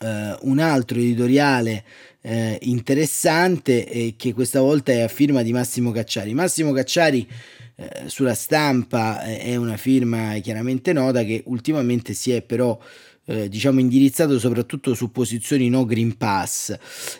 eh, 0.00 0.36
un 0.42 0.58
altro 0.58 0.98
editoriale 0.98 1.82
interessante 2.62 4.14
che 4.16 4.32
questa 4.34 4.60
volta 4.60 4.92
è 4.92 5.00
a 5.00 5.08
firma 5.08 5.42
di 5.42 5.52
Massimo 5.52 5.92
Cacciari. 5.92 6.34
Massimo 6.34 6.72
Cacciari 6.72 7.26
sulla 8.06 8.34
stampa 8.34 9.22
è 9.22 9.54
una 9.56 9.76
firma 9.76 10.38
chiaramente 10.38 10.92
nota 10.92 11.22
che 11.24 11.42
ultimamente 11.44 12.14
si 12.14 12.32
è 12.32 12.40
però 12.40 12.78
eh, 13.26 13.48
diciamo 13.48 13.80
indirizzato 13.80 14.38
soprattutto 14.38 14.94
su 14.94 15.10
posizioni 15.10 15.68
no 15.68 15.84
Green 15.84 16.16
Pass 16.16 16.76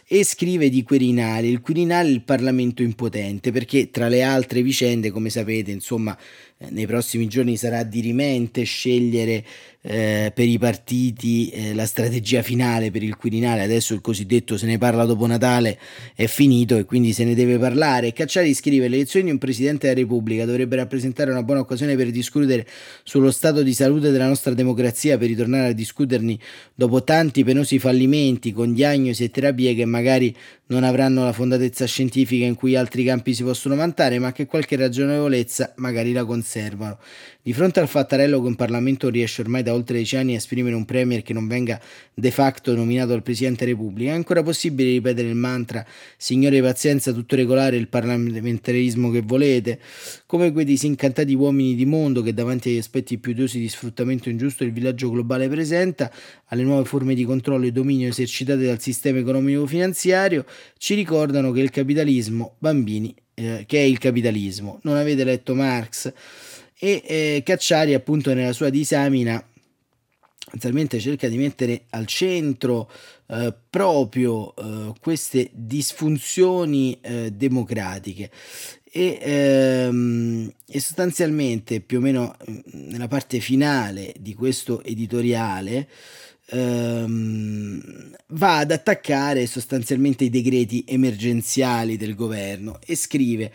e 0.06 0.24
scrive 0.24 0.68
di 0.68 0.82
Quirinale, 0.82 1.48
il 1.48 1.60
Quirinale 1.60 2.08
è 2.08 2.12
il 2.12 2.22
Parlamento 2.22 2.82
impotente 2.82 3.50
perché 3.50 3.90
tra 3.90 4.08
le 4.08 4.22
altre 4.22 4.62
vicende 4.62 5.10
come 5.10 5.30
sapete 5.30 5.72
insomma 5.72 6.16
eh, 6.16 6.55
nei 6.70 6.86
prossimi 6.86 7.26
giorni 7.26 7.58
sarà 7.58 7.82
dirimente 7.82 8.62
scegliere 8.62 9.44
eh, 9.82 10.32
per 10.34 10.48
i 10.48 10.58
partiti 10.58 11.48
eh, 11.50 11.74
la 11.74 11.84
strategia 11.84 12.40
finale 12.40 12.90
per 12.90 13.02
il 13.02 13.14
Quirinale, 13.14 13.62
adesso 13.62 13.92
il 13.92 14.00
cosiddetto 14.00 14.56
se 14.56 14.66
ne 14.66 14.78
parla 14.78 15.04
dopo 15.04 15.26
Natale 15.26 15.78
è 16.14 16.26
finito 16.26 16.78
e 16.78 16.84
quindi 16.84 17.12
se 17.12 17.24
ne 17.24 17.34
deve 17.34 17.58
parlare. 17.58 18.12
Cacciari 18.12 18.54
scrive 18.54 18.88
le 18.88 18.96
elezioni 18.96 19.26
di 19.26 19.32
un 19.32 19.38
Presidente 19.38 19.86
della 19.86 20.00
Repubblica 20.00 20.46
dovrebbe 20.46 20.76
rappresentare 20.76 21.30
una 21.30 21.42
buona 21.42 21.60
occasione 21.60 21.94
per 21.94 22.10
discutere 22.10 22.66
sullo 23.04 23.30
stato 23.30 23.62
di 23.62 23.74
salute 23.74 24.10
della 24.10 24.26
nostra 24.26 24.54
democrazia, 24.54 25.18
per 25.18 25.28
ritornare 25.28 25.68
a 25.68 25.72
discuterne 25.72 26.38
dopo 26.74 27.04
tanti 27.04 27.44
penosi 27.44 27.78
fallimenti 27.78 28.52
con 28.52 28.72
diagnosi 28.72 29.24
e 29.24 29.30
terapie 29.30 29.74
che 29.74 29.84
magari 29.84 30.34
non 30.68 30.84
avranno 30.84 31.24
la 31.24 31.32
fondatezza 31.32 31.84
scientifica 31.86 32.44
in 32.44 32.54
cui 32.54 32.74
altri 32.74 33.04
campi 33.04 33.34
si 33.34 33.44
possono 33.44 33.76
vantare, 33.76 34.18
ma 34.18 34.32
che 34.32 34.46
qualche 34.46 34.76
ragionevolezza 34.76 35.72
magari 35.76 36.12
la 36.12 36.24
conservano. 36.24 36.98
Di 37.46 37.52
fronte 37.52 37.78
al 37.78 37.86
fattarello 37.86 38.40
che 38.40 38.48
un 38.48 38.56
Parlamento 38.56 39.08
riesce 39.08 39.40
ormai 39.40 39.62
da 39.62 39.72
oltre 39.72 39.98
dieci 39.98 40.16
anni 40.16 40.32
a 40.34 40.38
esprimere 40.38 40.74
un 40.74 40.84
Premier 40.84 41.22
che 41.22 41.32
non 41.32 41.46
venga 41.46 41.80
de 42.12 42.32
facto 42.32 42.74
nominato 42.74 43.10
dal 43.10 43.22
Presidente 43.22 43.64
della 43.64 43.76
Repubblica, 43.76 44.10
è 44.10 44.14
ancora 44.14 44.42
possibile 44.42 44.90
ripetere 44.90 45.28
il 45.28 45.36
mantra 45.36 45.86
Signore 46.16 46.60
pazienza, 46.60 47.12
tutto 47.12 47.36
regolare, 47.36 47.76
il 47.76 47.86
parlamentarismo 47.86 49.12
che 49.12 49.22
volete? 49.22 49.78
Come 50.26 50.50
quei 50.50 50.64
disincantati 50.64 51.34
uomini 51.34 51.76
di 51.76 51.86
mondo 51.86 52.20
che 52.20 52.34
davanti 52.34 52.70
agli 52.70 52.78
aspetti 52.78 53.16
più 53.18 53.30
odiosi 53.30 53.60
di 53.60 53.68
sfruttamento 53.68 54.28
ingiusto 54.28 54.64
il 54.64 54.72
villaggio 54.72 55.08
globale 55.08 55.48
presenta, 55.48 56.10
alle 56.46 56.64
nuove 56.64 56.84
forme 56.84 57.14
di 57.14 57.22
controllo 57.22 57.66
e 57.66 57.70
dominio 57.70 58.08
esercitate 58.08 58.64
dal 58.64 58.80
sistema 58.80 59.20
economico-finanziario, 59.20 60.44
ci 60.78 60.96
ricordano 60.96 61.52
che 61.52 61.60
il 61.60 61.70
capitalismo, 61.70 62.56
bambini, 62.58 63.14
eh, 63.34 63.62
che 63.68 63.78
è 63.78 63.84
il 63.84 63.98
capitalismo. 63.98 64.80
Non 64.82 64.96
avete 64.96 65.22
letto 65.22 65.54
Marx? 65.54 66.12
E 66.78 67.02
eh, 67.04 67.42
Cacciari, 67.44 67.94
appunto, 67.94 68.34
nella 68.34 68.52
sua 68.52 68.68
disamina 68.68 69.42
sostanzialmente 70.56 71.00
cerca 71.00 71.28
di 71.28 71.36
mettere 71.36 71.86
al 71.90 72.06
centro 72.06 72.90
eh, 73.26 73.52
proprio 73.68 74.54
eh, 74.54 74.92
queste 75.00 75.50
disfunzioni 75.52 76.98
eh, 77.00 77.32
democratiche. 77.32 78.30
E, 78.90 79.18
ehm, 79.20 80.52
e, 80.66 80.80
sostanzialmente 80.80 81.80
più 81.80 81.98
o 81.98 82.00
meno 82.00 82.34
nella 82.72 83.08
parte 83.08 83.40
finale 83.40 84.14
di 84.18 84.32
questo 84.32 84.82
editoriale 84.82 85.88
ehm, 86.46 88.16
va 88.28 88.58
ad 88.58 88.70
attaccare 88.70 89.46
sostanzialmente 89.46 90.24
i 90.24 90.30
decreti 90.30 90.84
emergenziali 90.86 91.98
del 91.98 92.14
governo 92.14 92.78
e 92.86 92.96
scrive 92.96 93.52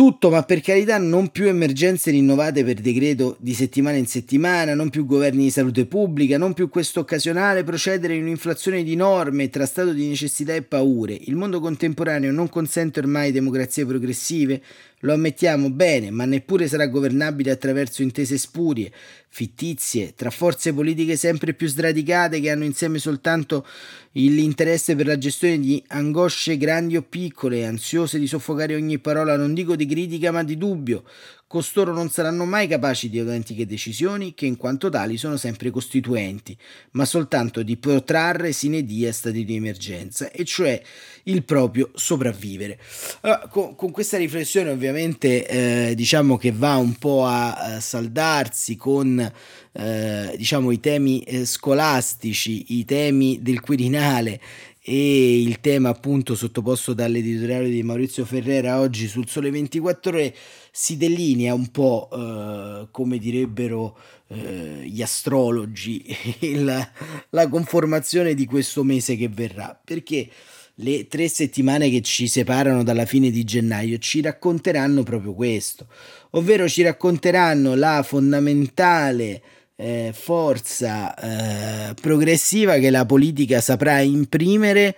tutto, 0.00 0.30
ma 0.30 0.42
per 0.44 0.62
carità 0.62 0.96
non 0.96 1.28
più 1.28 1.46
emergenze 1.46 2.10
rinnovate 2.10 2.64
per 2.64 2.76
decreto 2.76 3.36
di 3.38 3.52
settimana 3.52 3.98
in 3.98 4.06
settimana, 4.06 4.72
non 4.72 4.88
più 4.88 5.04
governi 5.04 5.42
di 5.42 5.50
salute 5.50 5.84
pubblica, 5.84 6.38
non 6.38 6.54
più 6.54 6.70
questo 6.70 7.00
occasionale 7.00 7.64
procedere 7.64 8.14
in 8.14 8.22
un'inflazione 8.22 8.82
di 8.82 8.96
norme 8.96 9.50
tra 9.50 9.66
stato 9.66 9.92
di 9.92 10.08
necessità 10.08 10.54
e 10.54 10.62
paure. 10.62 11.12
Il 11.12 11.36
mondo 11.36 11.60
contemporaneo 11.60 12.32
non 12.32 12.48
consente 12.48 12.98
ormai 13.00 13.30
democrazie 13.30 13.84
progressive, 13.84 14.62
lo 15.00 15.12
ammettiamo 15.12 15.70
bene, 15.70 16.10
ma 16.10 16.24
neppure 16.24 16.68
sarà 16.68 16.86
governabile 16.86 17.50
attraverso 17.50 18.02
intese 18.02 18.36
spurie, 18.36 18.92
fittizie, 19.28 20.14
tra 20.14 20.30
forze 20.30 20.74
politiche 20.74 21.16
sempre 21.16 21.54
più 21.54 21.68
sradicate 21.68 22.40
che 22.40 22.50
hanno 22.50 22.64
insieme 22.64 22.98
soltanto 22.98 23.66
l'interesse 24.12 24.96
per 24.96 25.06
la 25.06 25.16
gestione 25.16 25.58
di 25.58 25.82
angosce 25.88 26.56
grandi 26.56 26.96
o 26.96 27.02
piccole, 27.02 27.64
ansiose 27.64 28.18
di 28.18 28.26
soffocare 28.26 28.74
ogni 28.74 28.98
parola, 28.98 29.36
non 29.36 29.54
dico 29.54 29.76
di 29.76 29.86
critica 29.86 30.32
ma 30.32 30.44
di 30.44 30.58
dubbio, 30.58 31.04
costoro 31.50 31.92
non 31.92 32.10
saranno 32.10 32.44
mai 32.44 32.68
capaci 32.68 33.10
di 33.10 33.18
autentiche 33.18 33.66
decisioni 33.66 34.34
che 34.34 34.46
in 34.46 34.56
quanto 34.56 34.88
tali 34.88 35.16
sono 35.16 35.36
sempre 35.36 35.70
costituenti, 35.70 36.56
ma 36.92 37.04
soltanto 37.04 37.64
di 37.64 37.76
protrarre 37.76 38.52
sine 38.52 38.84
die 38.84 39.10
stati 39.10 39.44
di 39.44 39.56
emergenza, 39.56 40.30
e 40.30 40.44
cioè 40.44 40.80
il 41.24 41.42
proprio 41.42 41.90
sopravvivere. 41.92 42.78
Allora, 43.22 43.48
con, 43.48 43.74
con, 43.74 43.90
questa 43.90 44.16
riflessione 44.16 44.70
ovviamente 44.70 45.88
eh, 45.88 45.94
diciamo 45.96 46.36
che 46.36 46.52
va 46.52 46.76
un 46.76 46.94
po' 46.94 47.26
a, 47.26 47.54
a 47.54 47.80
saldarsi 47.80 48.76
con 48.76 49.32
eh, 49.72 50.34
diciamo 50.36 50.70
i 50.70 50.78
temi 50.78 51.20
eh, 51.22 51.44
scolastici, 51.46 52.78
i 52.78 52.84
temi 52.84 53.42
del 53.42 53.60
Quirinale 53.60 54.40
e 54.82 55.42
il 55.42 55.60
tema 55.60 55.90
appunto 55.90 56.34
sottoposto 56.34 56.94
dall'editoriale 56.94 57.68
di 57.68 57.82
Maurizio 57.82 58.24
Ferrera 58.24 58.80
oggi 58.80 59.08
sul 59.08 59.28
Sole 59.28 59.50
24 59.50 60.10
ore 60.10 60.34
si 60.70 60.96
delinea 60.96 61.52
un 61.52 61.68
po' 61.70 62.08
eh, 62.10 62.88
come 62.90 63.18
direbbero 63.18 63.98
eh, 64.28 64.82
gli 64.86 65.02
astrologi 65.02 66.04
la, 66.56 66.88
la 67.30 67.48
conformazione 67.48 68.32
di 68.32 68.46
questo 68.46 68.82
mese 68.82 69.16
che 69.16 69.28
verrà. 69.28 69.78
Perché 69.84 70.28
le 70.76 71.08
tre 71.08 71.28
settimane 71.28 71.90
che 71.90 72.00
ci 72.00 72.26
separano 72.26 72.82
dalla 72.82 73.04
fine 73.04 73.30
di 73.30 73.44
gennaio 73.44 73.98
ci 73.98 74.22
racconteranno 74.22 75.02
proprio 75.02 75.34
questo. 75.34 75.88
Ovvero 76.30 76.66
ci 76.68 76.82
racconteranno 76.82 77.74
la 77.74 78.02
fondamentale 78.02 79.42
eh, 79.80 80.12
forza 80.14 81.14
eh, 81.14 81.94
progressiva 81.94 82.76
che 82.76 82.90
la 82.90 83.06
politica 83.06 83.62
saprà 83.62 84.00
imprimere 84.00 84.94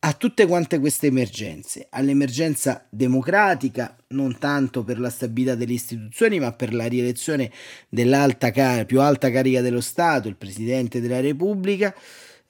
a 0.00 0.12
tutte 0.12 0.46
quante 0.46 0.78
queste 0.78 1.06
emergenze, 1.06 1.86
all'emergenza 1.90 2.86
democratica, 2.90 3.96
non 4.08 4.38
tanto 4.38 4.84
per 4.84 5.00
la 5.00 5.10
stabilità 5.10 5.54
delle 5.54 5.72
istituzioni, 5.72 6.38
ma 6.38 6.52
per 6.52 6.72
la 6.74 6.86
rielezione 6.86 7.50
dell'alta 7.88 8.50
car- 8.50 8.84
più 8.84 9.00
alta 9.00 9.30
carica 9.30 9.60
dello 9.62 9.80
Stato, 9.80 10.28
il 10.28 10.36
Presidente 10.36 11.00
della 11.00 11.20
Repubblica. 11.20 11.92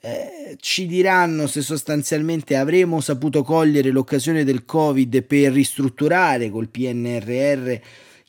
Eh, 0.01 0.57
ci 0.61 0.87
diranno 0.87 1.47
se 1.47 1.63
sostanzialmente 1.63 2.57
avremo 2.57 3.01
saputo 3.01 3.43
cogliere 3.43 3.91
l'occasione 3.91 4.45
del 4.45 4.65
Covid 4.65 5.23
per 5.23 5.53
ristrutturare 5.53 6.51
col 6.51 6.69
PNRR 6.69 7.81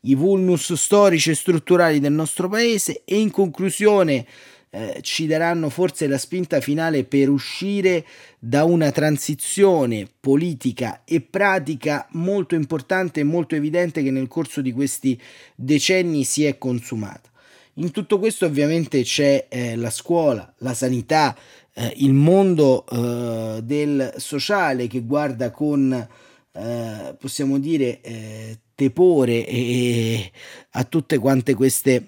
i 0.02 0.16
vulnus 0.16 0.74
storici 0.74 1.32
e 1.32 1.36
strutturali 1.36 2.00
del 2.00 2.14
nostro 2.14 2.48
paese 2.48 3.02
e 3.06 3.20
in 3.20 3.32
conclusione 3.32 4.26
eh, 4.72 5.00
ci 5.02 5.26
daranno 5.26 5.70
forse 5.70 6.08
la 6.08 6.18
spinta 6.18 6.62
finale 6.62 7.04
per 7.04 7.30
uscire 7.30 8.06
da 8.38 8.64
una 8.64 8.92
transizione 8.92 10.08
politica 10.20 11.02
e 11.06 11.22
pratica 11.22 12.08
molto 12.12 12.56
importante 12.56 13.22
e 13.22 13.24
molto 13.24 13.56
evidente 13.56 14.04
che 14.04 14.12
nel 14.12 14.28
corso 14.28 14.62
di 14.62 14.72
questi 14.72 15.20
decenni 15.56 16.24
si 16.24 16.46
è 16.46 16.58
consumata. 16.58 17.30
In 17.76 17.92
tutto 17.92 18.20
questo 18.20 18.46
ovviamente 18.46 19.02
c'è 19.04 19.48
eh, 19.50 19.76
la 19.76 19.90
scuola, 19.90 20.54
la 20.58 20.74
sanità, 20.74 21.36
eh, 21.74 21.94
il 21.98 22.14
mondo 22.14 22.86
eh, 22.86 23.62
del 23.64 24.14
sociale 24.18 24.88
che 24.88 25.00
guarda 25.02 25.50
con, 25.50 26.08
eh, 26.52 27.16
possiamo 27.18 27.58
dire, 27.58 28.02
eh, 28.02 28.60
tepore 28.80 29.46
e, 29.46 30.32
a 30.72 30.86
tutte 30.86 31.18
quante 31.18 31.54
queste 31.54 32.08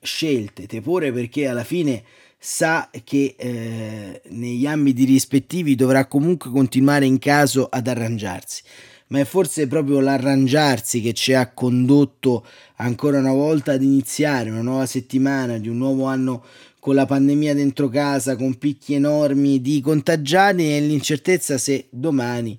scelte, 0.00 0.66
tepore 0.66 1.12
perché 1.12 1.48
alla 1.48 1.64
fine 1.64 2.02
sa 2.38 2.88
che 3.04 3.34
eh, 3.36 4.22
negli 4.30 4.66
ambiti 4.66 5.04
rispettivi 5.04 5.74
dovrà 5.74 6.06
comunque 6.06 6.50
continuare 6.50 7.04
in 7.04 7.18
caso 7.18 7.66
ad 7.70 7.88
arrangiarsi. 7.88 8.62
ma 9.08 9.20
è 9.20 9.24
forse 9.24 9.66
proprio 9.66 10.00
l'arrangiarsi 10.00 11.02
che 11.02 11.12
ci 11.12 11.34
ha 11.34 11.52
condotto 11.52 12.44
ancora 12.76 13.18
una 13.18 13.32
volta 13.32 13.72
ad 13.72 13.82
iniziare 13.82 14.50
una 14.50 14.62
nuova 14.62 14.86
settimana 14.86 15.58
di 15.58 15.68
un 15.68 15.76
nuovo 15.76 16.06
anno 16.06 16.42
con 16.80 16.94
la 16.94 17.04
pandemia 17.04 17.54
dentro 17.54 17.88
casa, 17.88 18.34
con 18.36 18.56
picchi 18.56 18.94
enormi 18.94 19.60
di 19.60 19.80
contagiati 19.80 20.74
e 20.74 20.80
l'incertezza 20.80 21.58
se 21.58 21.86
domani 21.90 22.58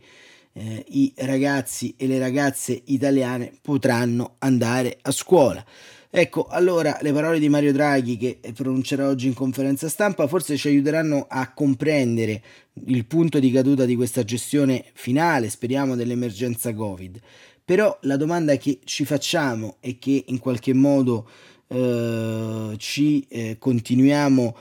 eh, 0.57 0.83
i 0.89 1.13
ragazzi 1.17 1.93
e 1.97 2.07
le 2.07 2.17
ragazze 2.17 2.81
italiane 2.85 3.51
potranno 3.61 4.35
andare 4.39 4.97
a 5.01 5.11
scuola. 5.11 5.63
Ecco, 6.09 6.47
allora 6.47 6.97
le 7.01 7.11
parole 7.11 7.37
di 7.37 7.49
Mario 7.49 7.71
Draghi 7.71 8.17
che 8.17 8.39
pronuncerà 8.55 9.07
oggi 9.07 9.27
in 9.27 9.33
conferenza 9.33 9.87
stampa 9.89 10.25
forse 10.27 10.57
ci 10.57 10.69
aiuteranno 10.69 11.27
a 11.29 11.51
comprendere 11.53 12.41
il 12.85 13.05
punto 13.05 13.39
di 13.39 13.51
caduta 13.51 13.85
di 13.85 13.95
questa 13.95 14.23
gestione 14.23 14.85
finale, 14.93 15.49
speriamo, 15.49 15.95
dell'emergenza 15.95 16.73
Covid. 16.73 17.19
Però 17.63 17.95
la 18.01 18.15
domanda 18.15 18.55
che 18.55 18.79
ci 18.85 19.05
facciamo 19.05 19.75
e 19.79 19.99
che 19.99 20.23
in 20.27 20.39
qualche 20.39 20.73
modo 20.73 21.29
eh, 21.67 22.73
ci 22.77 23.25
eh, 23.27 23.57
continuiamo 23.59 24.55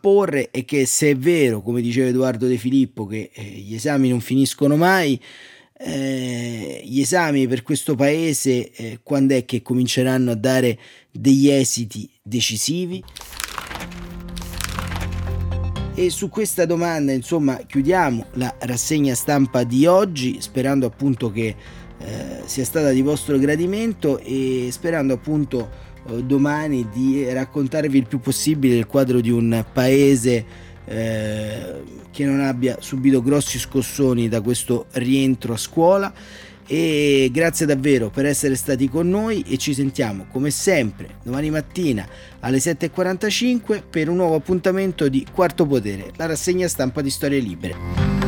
porre 0.00 0.50
è 0.50 0.64
che 0.64 0.86
se 0.86 1.10
è 1.10 1.16
vero, 1.16 1.62
come 1.62 1.80
diceva 1.80 2.08
Edoardo 2.08 2.46
De 2.46 2.56
Filippo, 2.56 3.06
che 3.06 3.30
eh, 3.32 3.42
gli 3.42 3.74
esami 3.74 4.08
non 4.08 4.20
finiscono 4.20 4.76
mai, 4.76 5.20
eh, 5.78 6.82
gli 6.84 7.00
esami 7.00 7.46
per 7.46 7.62
questo 7.62 7.94
paese 7.94 8.72
eh, 8.72 8.98
quando 9.02 9.34
è 9.34 9.44
che 9.44 9.62
cominceranno 9.62 10.32
a 10.32 10.34
dare 10.34 10.78
degli 11.12 11.48
esiti 11.48 12.10
decisivi? 12.20 13.02
E 15.94 16.10
su 16.10 16.28
questa 16.28 16.64
domanda, 16.64 17.12
insomma, 17.12 17.56
chiudiamo 17.56 18.26
la 18.34 18.54
rassegna 18.60 19.14
stampa 19.14 19.64
di 19.64 19.86
oggi, 19.86 20.40
sperando 20.40 20.86
appunto 20.86 21.30
che 21.30 21.56
eh, 21.98 22.42
sia 22.44 22.64
stata 22.64 22.90
di 22.90 23.02
vostro 23.02 23.36
gradimento 23.38 24.18
e 24.18 24.68
sperando 24.70 25.14
appunto 25.14 25.68
domani 26.16 26.88
di 26.92 27.24
raccontarvi 27.30 27.98
il 27.98 28.06
più 28.06 28.20
possibile 28.20 28.76
il 28.76 28.86
quadro 28.86 29.20
di 29.20 29.30
un 29.30 29.64
paese 29.72 30.44
eh, 30.84 31.82
che 32.10 32.24
non 32.24 32.40
abbia 32.40 32.78
subito 32.80 33.22
grossi 33.22 33.58
scossoni 33.58 34.28
da 34.28 34.40
questo 34.40 34.86
rientro 34.92 35.52
a 35.52 35.56
scuola 35.56 36.12
e 36.66 37.30
grazie 37.32 37.64
davvero 37.64 38.10
per 38.10 38.26
essere 38.26 38.54
stati 38.54 38.88
con 38.88 39.08
noi 39.08 39.42
e 39.48 39.56
ci 39.56 39.72
sentiamo 39.72 40.26
come 40.30 40.50
sempre 40.50 41.16
domani 41.22 41.50
mattina 41.50 42.06
alle 42.40 42.58
7.45 42.58 43.82
per 43.88 44.08
un 44.08 44.16
nuovo 44.16 44.34
appuntamento 44.34 45.08
di 45.08 45.26
Quarto 45.32 45.66
Potere, 45.66 46.12
la 46.16 46.26
rassegna 46.26 46.68
stampa 46.68 47.00
di 47.00 47.10
Storie 47.10 47.40
Libere. 47.40 48.27